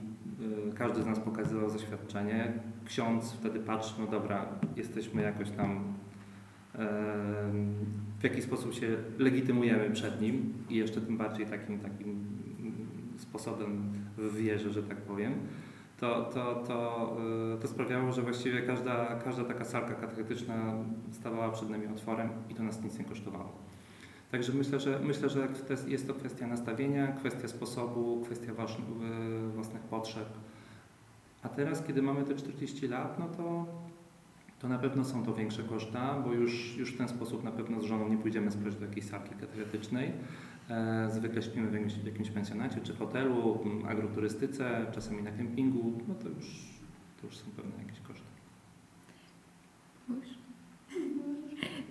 [0.75, 2.53] Każdy z nas pokazywał zaświadczenie.
[2.85, 5.95] Ksiądz wtedy patrzył, no dobra, jesteśmy jakoś tam
[8.19, 12.25] w jaki sposób się legitymujemy przed nim i jeszcze tym bardziej takim, takim
[13.19, 15.35] sposobem w wierze, że tak powiem,
[16.01, 17.17] to, to, to,
[17.55, 20.75] e, to sprawiało, że właściwie każda, każda taka salka katechetyczna
[21.13, 23.53] stawała przed nami otworem i to nas nic nie kosztowało.
[24.35, 25.49] Także myślę, że myślę, że
[25.89, 28.53] jest to kwestia nastawienia, kwestia sposobu, kwestia
[29.55, 30.29] własnych potrzeb.
[31.43, 33.67] A teraz, kiedy mamy te 40 lat, no to
[34.59, 37.81] to na pewno są to większe koszta, bo już, już w ten sposób na pewno
[37.81, 40.13] z żoną nie pójdziemy spać do jakiejś salki katechetycznej.
[40.71, 46.15] E, zwykle śpimy w jakimś, w jakimś pensjonacie czy hotelu, agroturystyce, czasami na kempingu, no
[46.15, 46.47] to już,
[47.21, 48.27] to już są pewne jakieś koszty.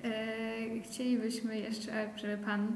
[0.03, 2.67] E, chcielibyśmy jeszcze, żeby Pan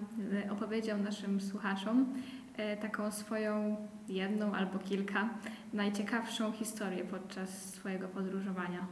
[0.49, 2.13] opowiedział naszym słuchaczom
[2.57, 3.75] e, taką swoją
[4.09, 5.29] jedną albo kilka
[5.73, 8.87] najciekawszą historię podczas swojego podróżowania.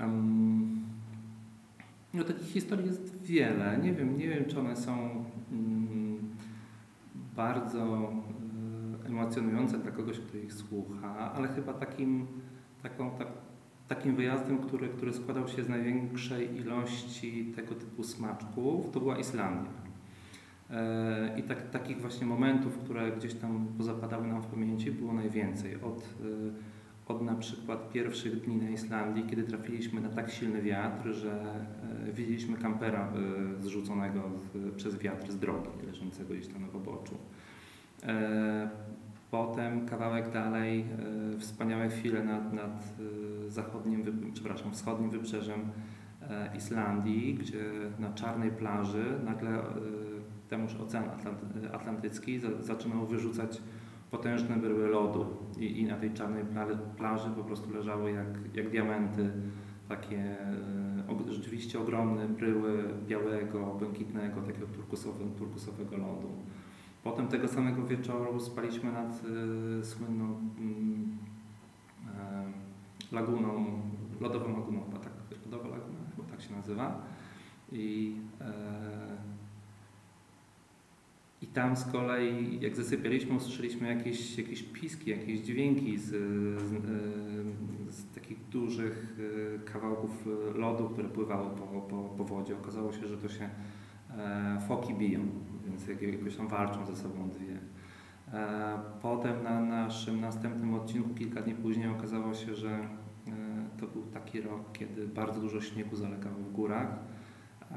[0.00, 0.84] Um,
[2.14, 3.78] no takich historii jest wiele.
[3.82, 6.36] Nie wiem, nie wiem czy one są um,
[7.36, 8.12] bardzo
[9.04, 12.26] y, emocjonujące dla kogoś, kto ich słucha, ale chyba takim,
[12.82, 13.28] taką, tak,
[13.88, 19.70] takim wyjazdem, który, który składał się z największej ilości tego typu smaczków, to była Islandia.
[20.70, 25.74] E, I tak, takich właśnie momentów, które gdzieś tam pozapadały nam w pamięci, było najwięcej.
[25.74, 31.08] Od, e, od na przykład pierwszych dni na Islandii, kiedy trafiliśmy na tak silny wiatr,
[31.08, 31.44] że
[32.08, 33.12] e, widzieliśmy kampera
[33.60, 34.22] zrzuconego
[34.76, 37.14] przez wiatr z drogi, leżącego gdzieś tam na poboczu.
[39.30, 40.84] Potem kawałek dalej,
[41.38, 42.94] wspaniałe chwile nad, nad
[43.48, 45.60] zachodnim, przepraszam, wschodnim wybrzeżem
[46.56, 47.64] Islandii, gdzie
[47.98, 49.62] na czarnej plaży nagle
[50.48, 51.04] temuż Ocean
[51.72, 53.62] Atlantycki zaczynał wyrzucać
[54.10, 55.26] potężne bryły lodu
[55.58, 56.44] i, i na tej czarnej
[56.96, 59.30] plaży po prostu leżały jak, jak diamenty
[59.88, 66.28] takie e, rzeczywiście ogromne bryły białego, błękitnego, takiego turkusowego, turkusowego lodu.
[67.06, 69.22] Potem tego samego wieczoru spaliśmy nad
[69.80, 70.40] y, słynną
[73.12, 73.80] y, laguną,
[74.20, 75.12] lodową laguną, chyba tak,
[75.44, 77.02] lodowa laguna, chyba tak się nazywa.
[77.72, 78.44] I y,
[81.42, 86.04] i tam z kolei, jak zasypialiśmy, usłyszeliśmy jakieś, jakieś piski, jakieś dźwięki z,
[86.62, 86.84] z,
[87.94, 89.16] z takich dużych
[89.56, 92.56] e, kawałków lodu, które pływały po, po, po wodzie.
[92.56, 93.50] Okazało się, że to się
[94.68, 95.20] foki biją,
[95.66, 97.58] więc jakoś tam walczą ze sobą dwie.
[98.32, 102.78] E, potem na naszym następnym odcinku, kilka dni później, okazało się, że
[103.80, 106.88] to był taki rok, kiedy bardzo dużo śniegu zalegało w górach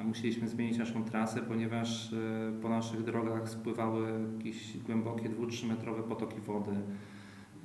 [0.05, 6.39] musieliśmy zmienić naszą trasę, ponieważ e, po naszych drogach spływały jakieś głębokie 2-3 metrowe potoki
[6.41, 6.71] wody.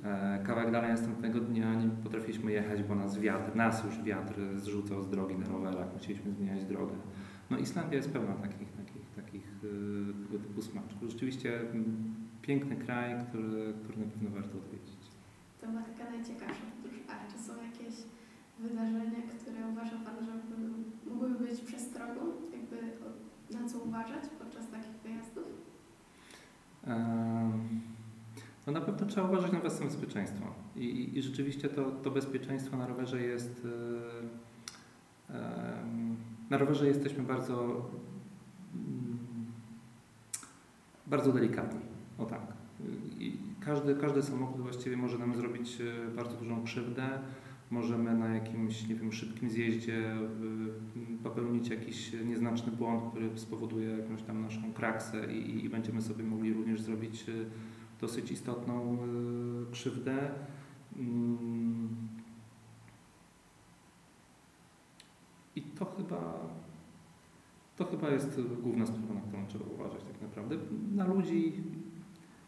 [0.03, 5.03] E, kawałek dalej następnego dnia nie potrafiliśmy jechać, bo nas wiatr, nas już wiatr zrzucał
[5.03, 6.93] z drogi na rowerach, musieliśmy zmieniać drogę.
[7.49, 11.09] No Islandia jest pełna takich, takich, takich e, tego typu smaczków.
[11.09, 11.61] Rzeczywiście
[12.41, 15.01] piękny kraj, który, który na pewno warto odwiedzić.
[15.61, 16.99] To była taka najciekawsza podróż.
[17.09, 17.95] A czy są jakieś
[18.59, 20.31] wydarzenia, które uważa Pan, że
[21.09, 22.21] mogłyby być przestrogą,
[22.53, 22.77] jakby
[23.59, 25.45] na co uważać podczas takich wyjazdów?
[28.67, 30.45] No na pewno trzeba uważać na własne bezpieczeństwo.
[30.75, 33.67] I, i, rzeczywiście to, to bezpieczeństwo na rowerze jest.
[36.49, 37.89] Na rowerze jesteśmy bardzo,
[38.73, 39.17] mm,
[41.07, 41.79] bardzo delikatni.
[42.17, 42.53] O tak.
[43.19, 47.19] I każdy, każdy samochód właściwie może nam zrobić e, bardzo dużą krzywdę
[47.71, 50.15] możemy na jakimś, nie wiem, szybkim zjeździe
[51.23, 56.53] popełnić jakiś nieznaczny błąd, który spowoduje jakąś tam naszą kraksę i, i będziemy sobie mogli
[56.53, 57.31] również zrobić e,
[58.01, 60.31] dosyć istotną e, krzywdę.
[60.97, 61.87] Mm.
[65.55, 66.39] I to chyba,
[67.75, 70.57] to chyba jest główna sprawa, na którą trzeba uważać tak naprawdę.
[70.95, 71.53] Na ludzi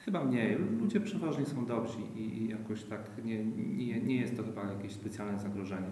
[0.08, 0.58] Chyba mniej.
[0.82, 5.40] Ludzie przeważnie są dobrzy i, jakoś tak nie, nie, nie jest to chyba jakieś specjalne
[5.40, 5.88] zagrożenie.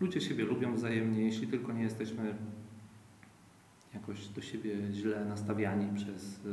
[0.00, 2.34] Ludzie siebie lubią wzajemnie, jeśli tylko nie jesteśmy
[3.94, 6.48] jakoś do siebie źle nastawiani przez, y,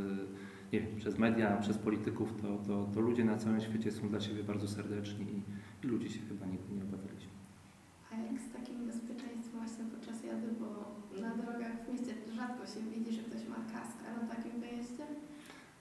[0.74, 4.20] nie wiem, przez media, przez polityków, to, to, to ludzie na całym świecie są dla
[4.20, 5.42] siebie bardzo serdeczni i,
[5.86, 7.32] i ludzie się chyba nigdy nie obawialiśmy.
[8.12, 10.68] A jak z takim bezpieczeństwem właśnie podczas jazdy, bo
[11.22, 15.06] na drogach w mieście rzadko się widzi, że ktoś ma kask, a na takim wyjeździe?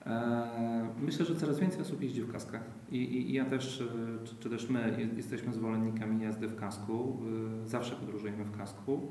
[1.01, 3.85] myślę, że coraz więcej osób jeździ w kaskach i, i, i ja też, e,
[4.25, 7.17] czy, czy, też my jesteśmy zwolennikami jazdy w kasku.
[7.63, 9.01] E, zawsze podróżujemy w kasku.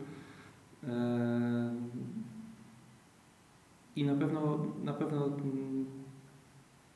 [3.97, 5.87] I na pewno, na pewno mm,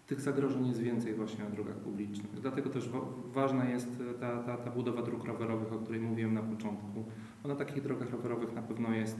[0.07, 2.41] tych zagrożeń jest więcej właśnie na drogach publicznych.
[2.41, 2.91] Dlatego też
[3.33, 7.05] ważna jest ta, ta, ta budowa dróg rowerowych, o której mówiłem na początku.
[7.43, 9.19] Bo na takich drogach rowerowych na pewno jest,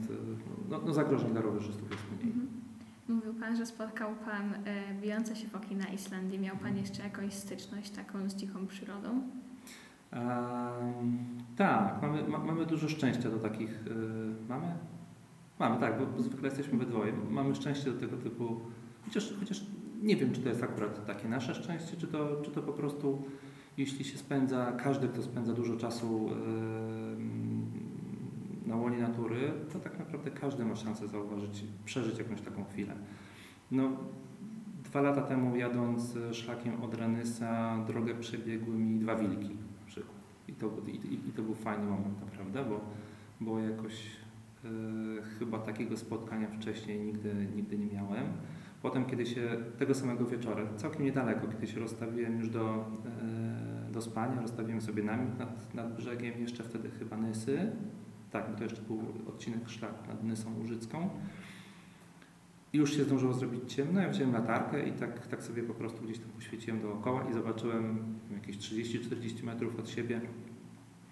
[0.69, 2.33] no, no zagrożeń dla rowerzystów jest mniej.
[3.07, 6.39] Mówił Pan, że spotkał Pan e, bijące się foki na Islandii.
[6.39, 9.21] Miał Pan jeszcze jakąś styczność taką z dziką przyrodą?
[10.13, 11.17] Um,
[11.55, 13.69] tak, mamy, ma, mamy dużo szczęścia do takich.
[13.85, 14.67] Yy, mamy?
[15.59, 17.13] Mamy, tak, bo zwykle jesteśmy we dwoje.
[17.29, 18.59] Mamy szczęście do tego typu.
[19.05, 19.63] Chociaż, chociaż
[20.01, 23.23] nie wiem, czy to jest akurat takie nasze szczęście, czy to, czy to po prostu,
[23.77, 27.04] jeśli się spędza, każdy, kto spędza dużo czasu yy,
[28.65, 32.93] na łonie natury, to tak naprawdę każdy ma szansę zauważyć, przeżyć jakąś taką chwilę.
[33.71, 33.91] No,
[34.83, 40.15] dwa lata temu jadąc szlakiem od Ranysa drogę przebiegły mi dwa wilki na przykład.
[40.47, 42.79] I to, i, i to był fajny moment naprawdę, bo,
[43.41, 43.93] bo jakoś
[44.65, 44.67] e,
[45.39, 48.25] chyba takiego spotkania wcześniej nigdy, nigdy nie miałem.
[48.81, 49.41] Potem, kiedy się
[49.77, 52.85] tego samego wieczora, całkiem niedaleko, kiedy się rozstawiłem już do,
[53.87, 57.71] e, do spania, rozstawiłem sobie namiot nad, nad brzegiem, jeszcze wtedy chyba Nysy,
[58.35, 61.09] tak, bo to jeszcze był odcinek szlak nad Nysą Łużycką.
[62.73, 66.03] I już się zdążyło zrobić ciemno, ja wziąłem latarkę i tak, tak sobie po prostu
[66.03, 70.21] gdzieś tam poświeciłem dookoła i zobaczyłem jakieś 30-40 metrów od siebie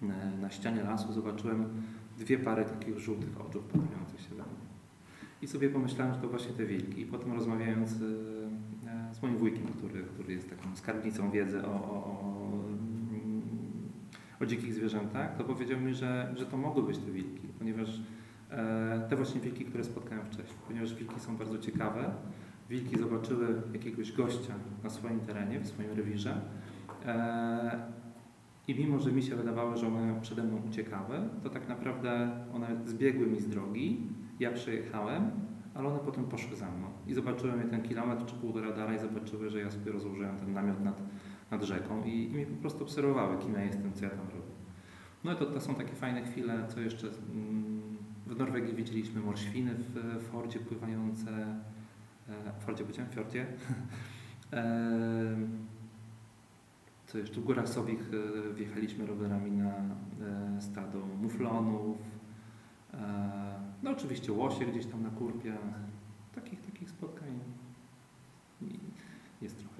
[0.02, 0.08] e,
[0.42, 1.66] na ścianie lasu zobaczyłem
[2.20, 4.64] dwie pary takich żółtych oczów patrujących się we mnie.
[5.42, 7.02] I sobie pomyślałem, że to właśnie te wilki.
[7.02, 7.96] I potem rozmawiając e,
[8.90, 12.64] e, z moim wujkiem, który, który jest taką skarbnicą wiedzy o, o, o,
[14.44, 18.02] o dzikich zwierzętach, to powiedział mi, że, że to mogły być te wilki, ponieważ
[18.52, 22.12] e, te właśnie wilki, które spotkałem wcześniej, ponieważ wilki są bardzo ciekawe.
[22.70, 24.54] Wilki zobaczyły jakiegoś gościa
[24.84, 26.42] na swoim terenie, w swoim rewirze
[28.68, 32.68] i mimo, że mi się wydawało, że one przede mną uciekały, to tak naprawdę one
[32.86, 34.02] zbiegły mi z drogi,
[34.40, 35.32] ja przejechałem,
[35.74, 36.88] ale one potem poszły za mną.
[37.08, 40.84] I zobaczyłem je ten kilometr czy półtora dalej, zobaczyły, że ja sobie rozłożyłem ten namiot
[40.84, 41.02] nad,
[41.54, 44.54] nad rzeką i, i mnie po prostu obserwowały, kim ja jestem, co ja tam robię.
[45.24, 49.76] No i to, to są takie fajne chwile, co jeszcze mm, w Norwegii widzieliśmy morświny
[49.76, 51.32] w Fordzie pływające,
[52.30, 53.46] e, w Fordzie powiedziałem, w Fjordzie.
[54.54, 55.36] E,
[57.08, 57.42] co jeszcze?
[57.42, 58.12] W Górach Sowich
[58.50, 59.74] e, wjechaliśmy rowerami na
[60.60, 61.98] stado muflonów.
[63.84, 65.58] No oczywiście łosie gdzieś tam na kurpie.
[66.36, 67.40] Takich, takich spotkań
[69.42, 69.73] jest trochę.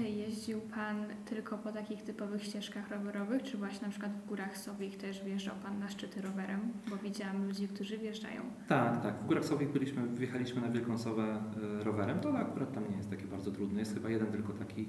[0.00, 4.96] Jeździł Pan tylko po takich typowych ścieżkach rowerowych, czy właśnie na przykład w Górach Sowich
[4.96, 6.60] też wjeżdżał Pan na szczyty rowerem?
[6.90, 8.42] Bo widziałam ludzi, którzy wjeżdżają.
[8.68, 9.14] Tak, tak.
[9.22, 11.42] W Górach Sowich byliśmy, wjechaliśmy na Wielką Sowę
[11.80, 12.20] rowerem.
[12.20, 13.80] To akurat tam nie jest takie bardzo trudne.
[13.80, 14.88] Jest chyba jeden tylko taki,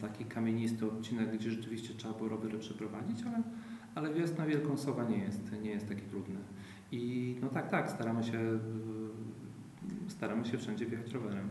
[0.00, 3.42] taki kamienisty odcinek, gdzie rzeczywiście trzeba było rowery przeprowadzić, ale,
[3.94, 6.36] ale wjazd na Wielką Sowę nie jest, nie jest taki trudny.
[6.92, 8.58] I no tak, tak, staramy się,
[10.08, 11.48] staramy się wszędzie wjechać rowerem.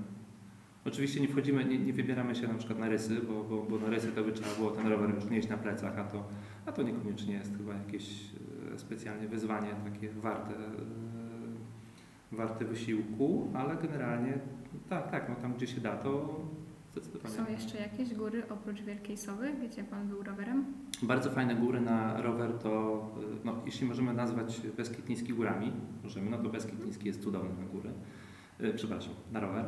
[0.85, 3.89] Oczywiście nie wchodzimy, nie, nie, wybieramy się na przykład na rysy, bo, bo, bo na
[3.89, 6.23] rysy to by trzeba było ten rower już nieść na plecach, a to,
[6.65, 8.31] a to niekoniecznie jest chyba jakieś
[8.73, 14.33] e, specjalnie wyzwanie takie warte, e, warte wysiłku, ale generalnie
[14.89, 16.39] tak, tak, no tam gdzie się da, to
[16.91, 17.35] zdecydowanie.
[17.35, 20.65] Są jeszcze jakieś góry oprócz Wielkiej Sowy, gdzie Pan był rowerem?
[21.03, 25.71] Bardzo fajne góry na rower to, e, no, jeśli możemy nazwać Beskid Niski górami,
[26.03, 27.89] możemy, no to Beskid Niski jest cudowny na góry,
[28.75, 29.65] przepraszam, na rower.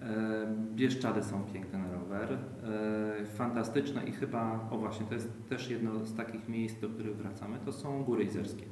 [0.00, 5.70] E, Bieszczady są piękne na rower, e, fantastyczne i chyba, o właśnie, to jest też
[5.70, 8.64] jedno z takich miejsc, do których wracamy, to są Góry Izerskie.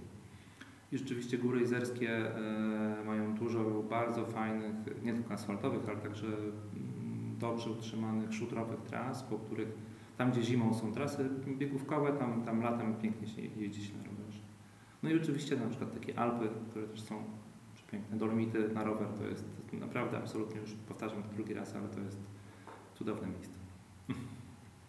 [0.93, 7.37] I rzeczywiście Góry Izerskie e, mają dużo bardzo fajnych, nie tylko asfaltowych, ale także mm,
[7.39, 9.69] dobrze utrzymanych szutrowych tras, po których
[10.17, 14.41] tam, gdzie zimą są trasy biegówkowe, tam, tam latem pięknie się jeździ się na rowerze.
[15.03, 17.25] No i oczywiście na przykład takie Alpy, które też są
[17.91, 22.01] piękne Dolomity na rower to jest naprawdę absolutnie, już powtarzam to drugi raz, ale to
[22.01, 22.19] jest
[22.95, 23.59] cudowne miejsce.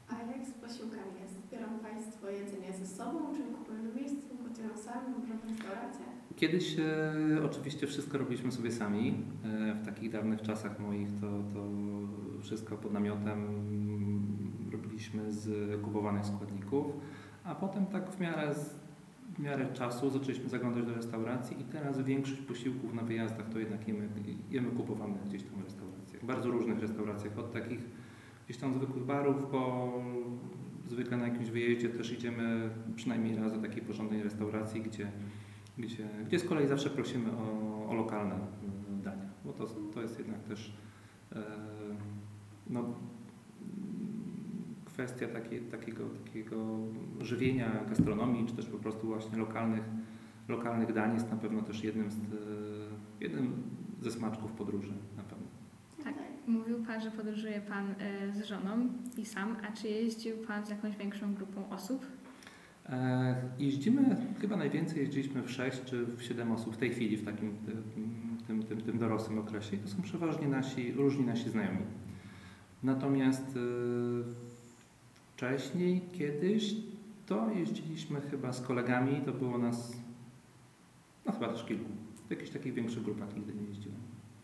[0.10, 1.48] A jak z posiłkami jest?
[1.48, 6.08] Zbiorą Państwo jedzenie ze sobą, czy kupują na miejscu, gotują sami, w restauracjach?
[6.36, 9.24] Kiedyś e, oczywiście wszystko robiliśmy sobie sami.
[9.46, 11.68] E, w takich dawnych czasach moich to, to
[12.42, 13.68] wszystko pod namiotem
[14.72, 16.86] robiliśmy z kupowanych składników,
[17.44, 18.76] a potem tak w miarę z,
[19.38, 23.88] w miarę czasu zaczęliśmy zaglądać do restauracji i teraz większość posiłków na wyjazdach to jednak
[23.88, 24.10] jemy,
[24.50, 26.26] jemy kupowane gdzieś tam w restauracjach.
[26.26, 27.80] Bardzo różnych restauracjach, od takich
[28.46, 29.94] gdzieś tam zwykłych barów, po
[30.88, 35.12] zwykle na jakimś wyjeździe też idziemy przynajmniej raz do takiej porządnej restauracji, gdzie,
[35.78, 38.40] gdzie, gdzie z kolei zawsze prosimy o, o lokalne
[38.90, 40.74] dania, bo to, to jest jednak też
[41.32, 41.44] e,
[42.70, 42.94] no,
[44.98, 46.78] kwestia takie, takiego, takiego
[47.22, 49.84] żywienia gastronomii, czy też po prostu właśnie lokalnych,
[50.48, 52.20] lokalnych dań jest na pewno też jednym, z, e,
[53.20, 53.64] jednym
[54.02, 55.48] ze smaczków podróży na pewno.
[56.04, 56.14] Tak,
[56.48, 60.70] mówił Pan, że podróżuje Pan e, z żoną i sam, a czy jeździł Pan z
[60.70, 62.06] jakąś większą grupą osób?
[62.90, 67.26] E, jeździmy, chyba najwięcej jeździliśmy w 6 czy w 7 osób w tej chwili, w
[67.26, 67.54] takim
[68.48, 71.86] tym, tym, tym dorosłym okresie i to są przeważnie nasi, różni nasi znajomi.
[72.84, 73.58] Natomiast
[75.38, 76.76] Wcześniej, kiedyś,
[77.26, 79.98] to jeździliśmy chyba z kolegami, to było nas,
[81.26, 81.90] no chyba też kilku.
[82.28, 83.98] W jakichś takich większych grupach nigdy nie jeździłem.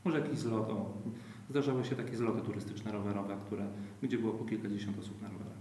[0.06, 0.94] Może jakiś zlot, o,
[1.50, 3.68] zdarzały się takie zloty turystyczne, rowerowe, które,
[4.04, 5.54] gdzie było po kilkadziesiąt osób na rowerach.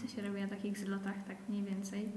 [0.00, 2.08] Co się robi na takich zlotach, tak mniej więcej?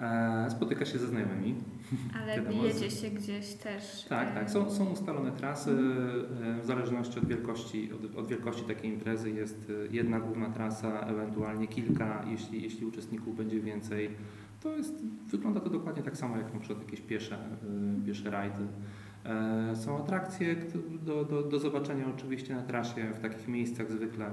[0.00, 1.54] E, spotyka się ze znajomymi.
[2.22, 4.04] Ale jedzie się gdzieś też.
[4.08, 4.50] Tak, tak.
[4.50, 5.70] Są, są ustalone trasy.
[5.70, 11.00] E, w zależności od wielkości, od, od, wielkości takiej imprezy jest e, jedna główna trasa,
[11.00, 14.10] ewentualnie kilka, jeśli, jeśli uczestników będzie więcej.
[14.60, 17.38] To jest, wygląda to dokładnie tak samo jak na przykład jakieś piesze,
[18.06, 18.66] piesze rajdy.
[19.74, 20.56] Są atrakcje
[21.02, 23.12] do, do, do zobaczenia oczywiście na trasie.
[23.14, 24.30] W takich miejscach zwykle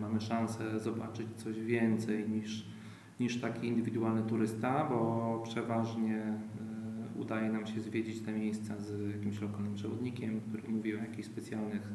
[0.00, 2.64] mamy szansę zobaczyć coś więcej niż
[3.20, 6.40] niż taki indywidualny turysta, bo przeważnie e,
[7.20, 11.92] udaje nam się zwiedzić te miejsca z jakimś lokalnym przewodnikiem, który mówi o jakichś specjalnych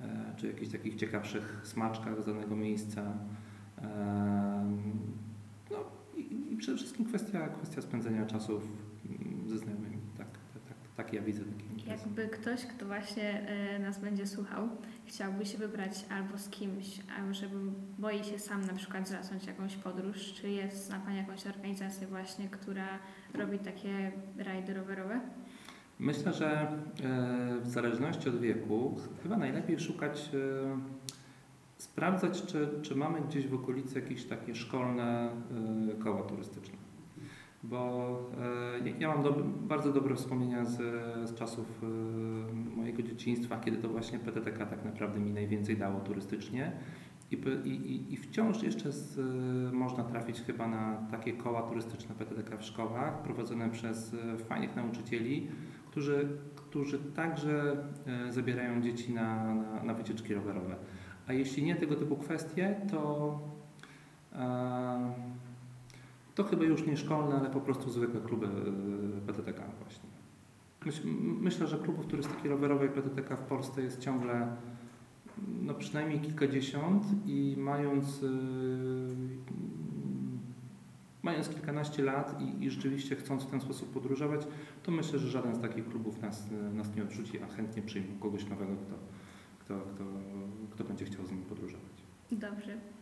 [0.00, 3.18] e, czy jakichś takich ciekawszych smaczkach z danego miejsca.
[5.70, 5.76] No
[6.52, 8.60] i przede wszystkim kwestia, kwestia spędzenia czasu
[9.46, 9.95] ze znajomymi.
[10.96, 11.90] Tak, tak, tak, tak ja widzę imprezy.
[11.90, 14.68] Jakby ktoś, kto właśnie e, nas będzie słuchał,
[15.06, 17.56] chciałby się wybrać albo z kimś, albo żeby
[17.98, 22.48] boi się sam na przykład zacząć jakąś podróż, czy jest na Pani jakąś organizację właśnie,
[22.48, 22.88] która
[23.34, 25.20] robi takie rajdy rowerowe?
[25.98, 30.78] Myślę, że e, w zależności od wieku chyba najlepiej szukać, e,
[31.78, 35.30] sprawdzać, czy, czy mamy gdzieś w okolicy jakieś takie szkolne
[36.04, 36.85] koła turystyczne.
[37.62, 38.08] Bo
[38.84, 39.24] e, ja- mam
[39.68, 40.76] bardzo dobre wspomnienia z,
[41.30, 46.72] z czasów e, mojego dzieciństwa, kiedy to właśnie PTTK tak naprawdę mi najwięcej dało turystycznie.
[47.30, 47.34] I,
[47.64, 52.64] i, i- wciąż jeszcze z, e, można trafić chyba na takie koła turystyczne PTTK w
[52.64, 54.16] szkołach, prowadzone przez
[54.48, 55.48] fajnych nauczycieli,
[55.90, 57.76] którzy, którzy także
[58.30, 60.76] zabierają dzieci na, na, na wycieczki rowerowe.
[61.28, 63.38] A jeśli nie tego typu kwestie, to,
[64.32, 65.12] e,
[66.36, 70.08] to chyba już nie szkolne, ale po prostu zwykłe kluby e, PTTK właśnie.
[71.40, 74.56] Myślę, że klubów turystyki rowerowej PTTK w Polsce jest ciągle
[75.62, 78.26] no przynajmniej kilkadziesiąt i mając, e,
[81.22, 84.46] mając kilkanaście lat i, i rzeczywiście chcąc w ten sposób podróżować,
[84.82, 88.48] to myślę, że żaden z takich klubów nas, nas nie odrzuci, a chętnie przyjmą kogoś
[88.48, 88.94] nowego, kto,
[89.60, 90.04] kto, kto,
[90.70, 92.02] kto będzie chciał z nimi podróżować.
[92.32, 92.95] Dobrze.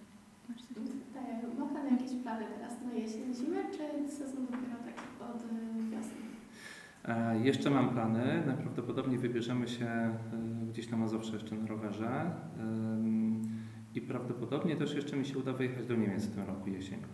[1.15, 5.91] Tak, ma Pan jakieś plany teraz na jesień, zimę, czy sezon dopiero taki od y,
[5.91, 6.25] wiosny?
[7.05, 8.43] E, jeszcze mam plany.
[8.47, 10.19] Najprawdopodobniej wybierzemy się e,
[10.71, 12.31] gdzieś na Mazowsze jeszcze na rowerze.
[13.95, 17.07] I prawdopodobnie też jeszcze mi się uda wyjechać do Niemiec w tym roku jesienią.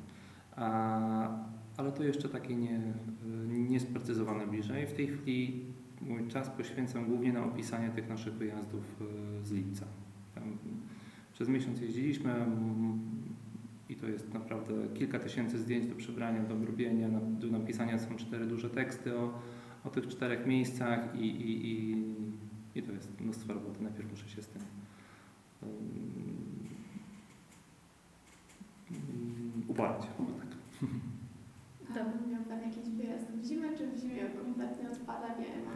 [0.57, 4.87] A, ale to jeszcze takie nie, y, niesprecyzowane bliżej.
[4.87, 5.65] W tej chwili
[6.01, 9.03] mój czas poświęcam głównie na opisanie tych naszych wyjazdów
[9.43, 9.87] z lipca.
[11.41, 13.01] Przez miesiąc jeździliśmy mm,
[13.89, 18.17] i to jest naprawdę kilka tysięcy zdjęć do przebrania, do robienia, na- do napisania są
[18.17, 19.39] cztery duże teksty o,
[19.85, 22.05] o tych czterech miejscach i, i, i,
[22.75, 23.83] i to jest mnóstwo roboty.
[23.83, 24.63] Najpierw muszę się z tym
[25.63, 25.71] um,
[29.69, 30.03] uporać.
[30.03, 30.49] o tak.
[31.91, 35.71] A miał Pan jakiś wyjazd w zimę, czy w zimie kompletnie odpada, nie ma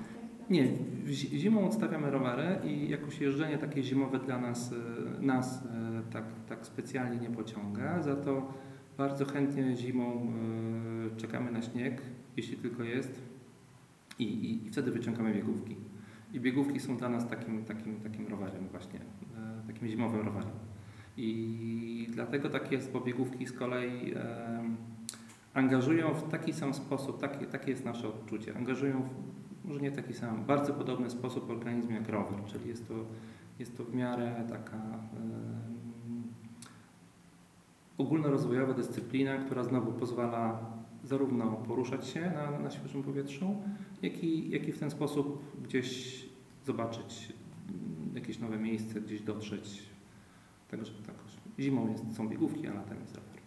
[0.50, 0.68] Nie,
[1.12, 6.66] zimą odstawiamy rowery i jakoś jeżdżenie takie zimowe dla nas, e, nas e, tak, tak
[6.66, 8.02] specjalnie nie pociąga.
[8.02, 8.52] Za to
[8.98, 10.32] bardzo chętnie zimą
[11.12, 12.02] e, czekamy na śnieg,
[12.36, 13.22] jeśli tylko jest
[14.18, 15.76] i, i, i wtedy wyciągamy biegówki.
[16.32, 19.00] I biegówki są dla nas takim, takim, takim rowerem właśnie,
[19.66, 20.50] takim zimowym rowerem.
[21.16, 24.14] I dlatego tak jest, bo biegówki z kolei
[25.54, 29.08] angażują w taki sam sposób, takie, takie jest nasze odczucie, angażują w,
[29.64, 32.94] może nie taki sam, bardzo podobny sposób organizm jak rower, czyli jest to,
[33.58, 34.78] jest to w miarę taka
[37.98, 40.60] ogólnorozwojowa dyscyplina, która znowu pozwala
[41.04, 43.56] zarówno poruszać się na, na świeżym powietrzu,
[44.02, 46.24] jak i, jak i w ten sposób gdzieś
[46.66, 47.32] zobaczyć
[47.68, 49.82] mm, jakieś nowe miejsce, gdzieś dotrzeć.
[50.70, 51.14] Także tak,
[51.60, 53.40] zimą jest, są biegówki, a latem jest rower.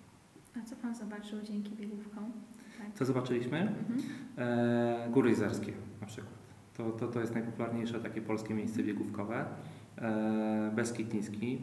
[0.61, 2.32] A co Pan zobaczył dzięki biegówkom?
[2.78, 2.93] Tak.
[2.93, 3.59] Co zobaczyliśmy?
[3.59, 3.99] Mhm.
[4.38, 6.48] E, Góry Izerskie na przykład.
[6.78, 9.45] To, to, to jest najpopularniejsze takie polskie miejsce biegówkowe.
[9.98, 11.62] E, Beskid Niski.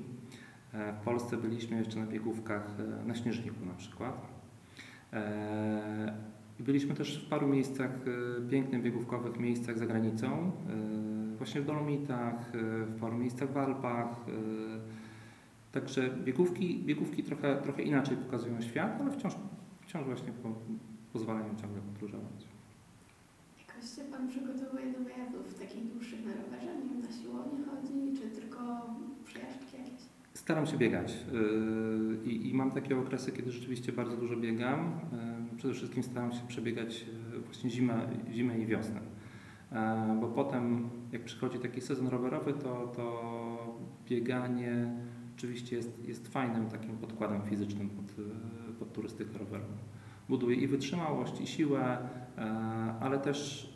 [0.72, 2.70] E, w Polsce byliśmy jeszcze na biegówkach
[3.02, 4.34] e, na Śnieżniku na przykład.
[6.58, 7.90] Byliśmy też w paru miejscach,
[8.50, 10.52] pięknych biegówkowych miejscach za granicą.
[11.38, 12.50] Właśnie w Dolomitach,
[12.86, 14.08] w paru miejscach w Alpach.
[15.72, 19.34] Także biegówki, biegówki trochę, trochę inaczej pokazują świat, ale wciąż,
[19.80, 20.48] wciąż właśnie po,
[21.12, 22.53] pozwalają ciągle podróżować.
[23.84, 26.76] Się Pan przygotowuje do wyjazdów takich dłuższych na rowerze?
[26.82, 28.58] Nie wiem, na siłownię chodzi, czy tylko
[29.24, 30.00] przejażdżki jakieś?
[30.34, 35.00] Staram się biegać yy, i, i mam takie okresy, kiedy rzeczywiście bardzo dużo biegam.
[35.52, 39.00] Yy, Przede wszystkim staram się przebiegać yy, właśnie zimę, zimę i wiosnę.
[40.20, 44.92] Bo potem, jak przychodzi taki sezon rowerowy, to, to bieganie
[45.36, 48.26] oczywiście jest, jest fajnym takim podkładem fizycznym pod,
[48.78, 49.72] pod turystykę rowerową.
[50.28, 51.98] Buduje i wytrzymałość, i siłę,
[53.00, 53.73] ale też,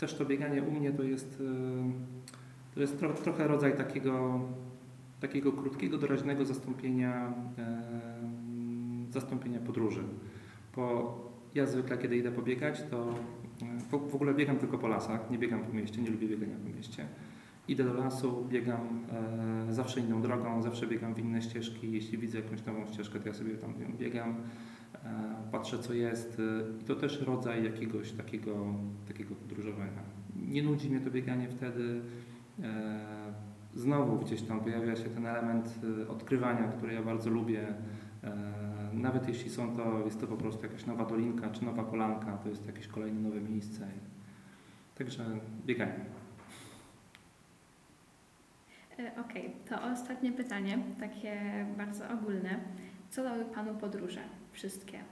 [0.00, 1.92] też to bieganie u mnie to jest, yy,
[2.74, 4.40] to jest tro, trochę rodzaj takiego
[5.20, 7.82] takiego krótkiego, doraźnego zastąpienia, e,
[9.10, 10.02] zastąpienia podróży.
[10.76, 11.14] Bo
[11.54, 13.14] ja zwykle, kiedy idę pobiegać, to
[13.62, 16.76] e, w, ogóle biegam tylko po lasach, nie biegam po mieście, nie lubię biegania po
[16.76, 17.06] mieście.
[17.68, 19.06] Idę do lasu, biegam
[19.68, 21.92] e, zawsze inną drogą, zawsze biegam w inne ścieżki.
[21.92, 24.34] Jeśli widzę jakąś nową ścieżkę, to ja sobie tam biegam,
[25.52, 26.40] patrzę co jest.
[26.40, 28.74] e, I to też rodzaj jakiegoś takiego,
[29.08, 30.02] takiego podróżowania.
[30.36, 32.00] Nie nudzi mnie to bieganie wtedy.
[32.62, 33.10] E,
[33.74, 37.74] znowu gdzieś tam pojawia się ten element odkrywania, który ja bardzo lubię,
[38.92, 42.48] Nawet jeśli są to, jest to po prostu jakaś nowa dolinka czy nowa kolanka, to
[42.48, 43.88] jest jakieś kolejne nowe miejsce.
[44.98, 45.24] Także
[45.66, 46.04] biegajmy.
[48.92, 49.50] Okej, okay.
[49.68, 51.40] to ostatnie pytanie, takie
[51.76, 52.60] bardzo ogólne.
[53.10, 54.39] Co dały Panu podróże?
[54.52, 55.04] Wszystkie.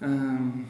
[0.00, 0.66] Um,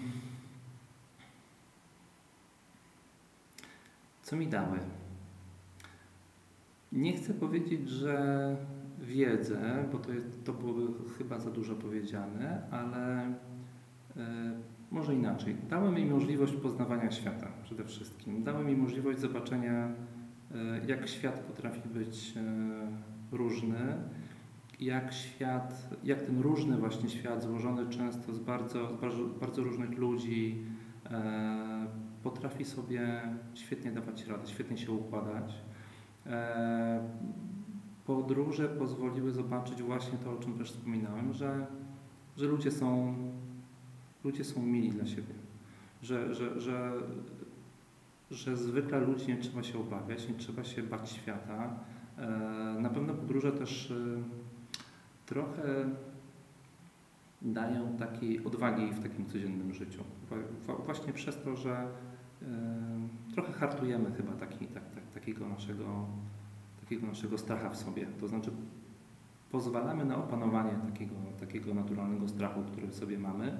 [4.22, 4.78] co mi dały?
[6.92, 8.56] Nie chcę powiedzieć, że
[9.00, 13.26] wiedzę, bo to, jest, to byłoby chyba za dużo powiedziane, ale
[14.16, 14.52] e,
[14.90, 15.56] może inaczej.
[15.70, 18.44] Dały mi możliwość poznawania świata przede wszystkim.
[18.44, 19.88] Dały mi możliwość zobaczenia,
[20.54, 23.96] e, jak świat potrafi być e, różny,
[24.84, 30.64] jak świat, jak ten różny właśnie świat, złożony często z bardzo, bardzo, bardzo różnych ludzi,
[31.10, 31.86] e,
[32.22, 33.22] potrafi sobie
[33.54, 35.54] świetnie dawać radę, świetnie się układać.
[36.26, 37.08] E,
[38.06, 41.66] podróże pozwoliły zobaczyć właśnie to, o czym też wspominałem, że,
[42.36, 43.14] że ludzie, są,
[44.24, 45.34] ludzie są mili dla siebie.
[46.02, 46.92] Że, że, że,
[48.30, 51.80] że zwykle ludzi nie trzeba się obawiać, nie trzeba się bać świata.
[52.18, 52.28] E,
[52.80, 54.22] na pewno podróże też e,
[55.32, 55.90] trochę
[57.42, 60.04] dają takiej odwagi w takim codziennym życiu.
[60.86, 61.86] Właśnie przez to, że
[63.34, 66.06] trochę hartujemy chyba taki, tak, tak, takiego, naszego,
[66.80, 68.06] takiego naszego stracha w sobie.
[68.20, 68.50] To znaczy
[69.50, 73.58] pozwalamy na opanowanie takiego, takiego naturalnego strachu, który w sobie mamy.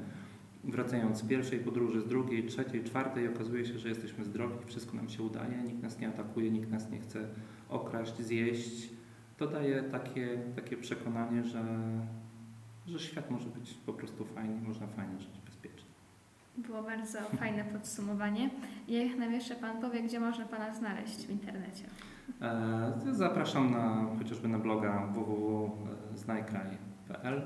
[0.64, 5.09] Wracając z pierwszej podróży, z drugiej, trzeciej, czwartej, okazuje się, że jesteśmy zdrowi, wszystko nam
[5.09, 7.29] się udaje, nikt nas nie atakuje, nikt nas nie chce
[7.68, 9.01] okraść, zjeść.
[9.39, 11.64] To daje takie, takie przekonanie, że,
[12.87, 15.43] że świat może być po prostu fajny, można fajnie żyć.
[16.57, 18.51] Było bardzo fajne podsumowanie.
[18.89, 21.85] Jak nam jeszcze Pan powie, gdzie można Pana znaleźć w internecie?
[22.43, 27.43] E, zapraszam na, chociażby na bloga www.znajkraj.pl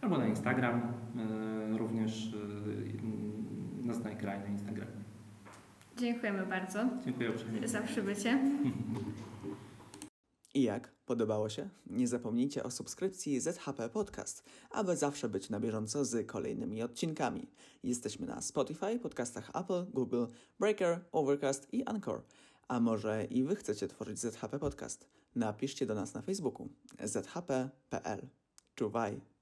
[0.00, 0.80] albo na Instagram, e,
[1.78, 2.34] również
[3.82, 5.04] e, na Znajkraj na Instagramie.
[5.96, 6.78] Dziękujemy bardzo.
[7.04, 7.68] Dziękuję uprzejmie.
[7.68, 8.38] Za przybycie.
[10.54, 10.92] I jak?
[11.06, 11.68] Podobało się?
[11.86, 17.50] Nie zapomnijcie o subskrypcji ZHP Podcast, aby zawsze być na bieżąco z kolejnymi odcinkami.
[17.82, 20.24] Jesteśmy na Spotify, podcastach Apple, Google,
[20.60, 22.22] Breaker, Overcast i Anchor.
[22.68, 25.08] A może i Wy chcecie tworzyć ZHP Podcast?
[25.34, 26.68] Napiszcie do nas na Facebooku
[27.04, 28.28] zhp.pl.
[28.74, 29.33] Czuwaj!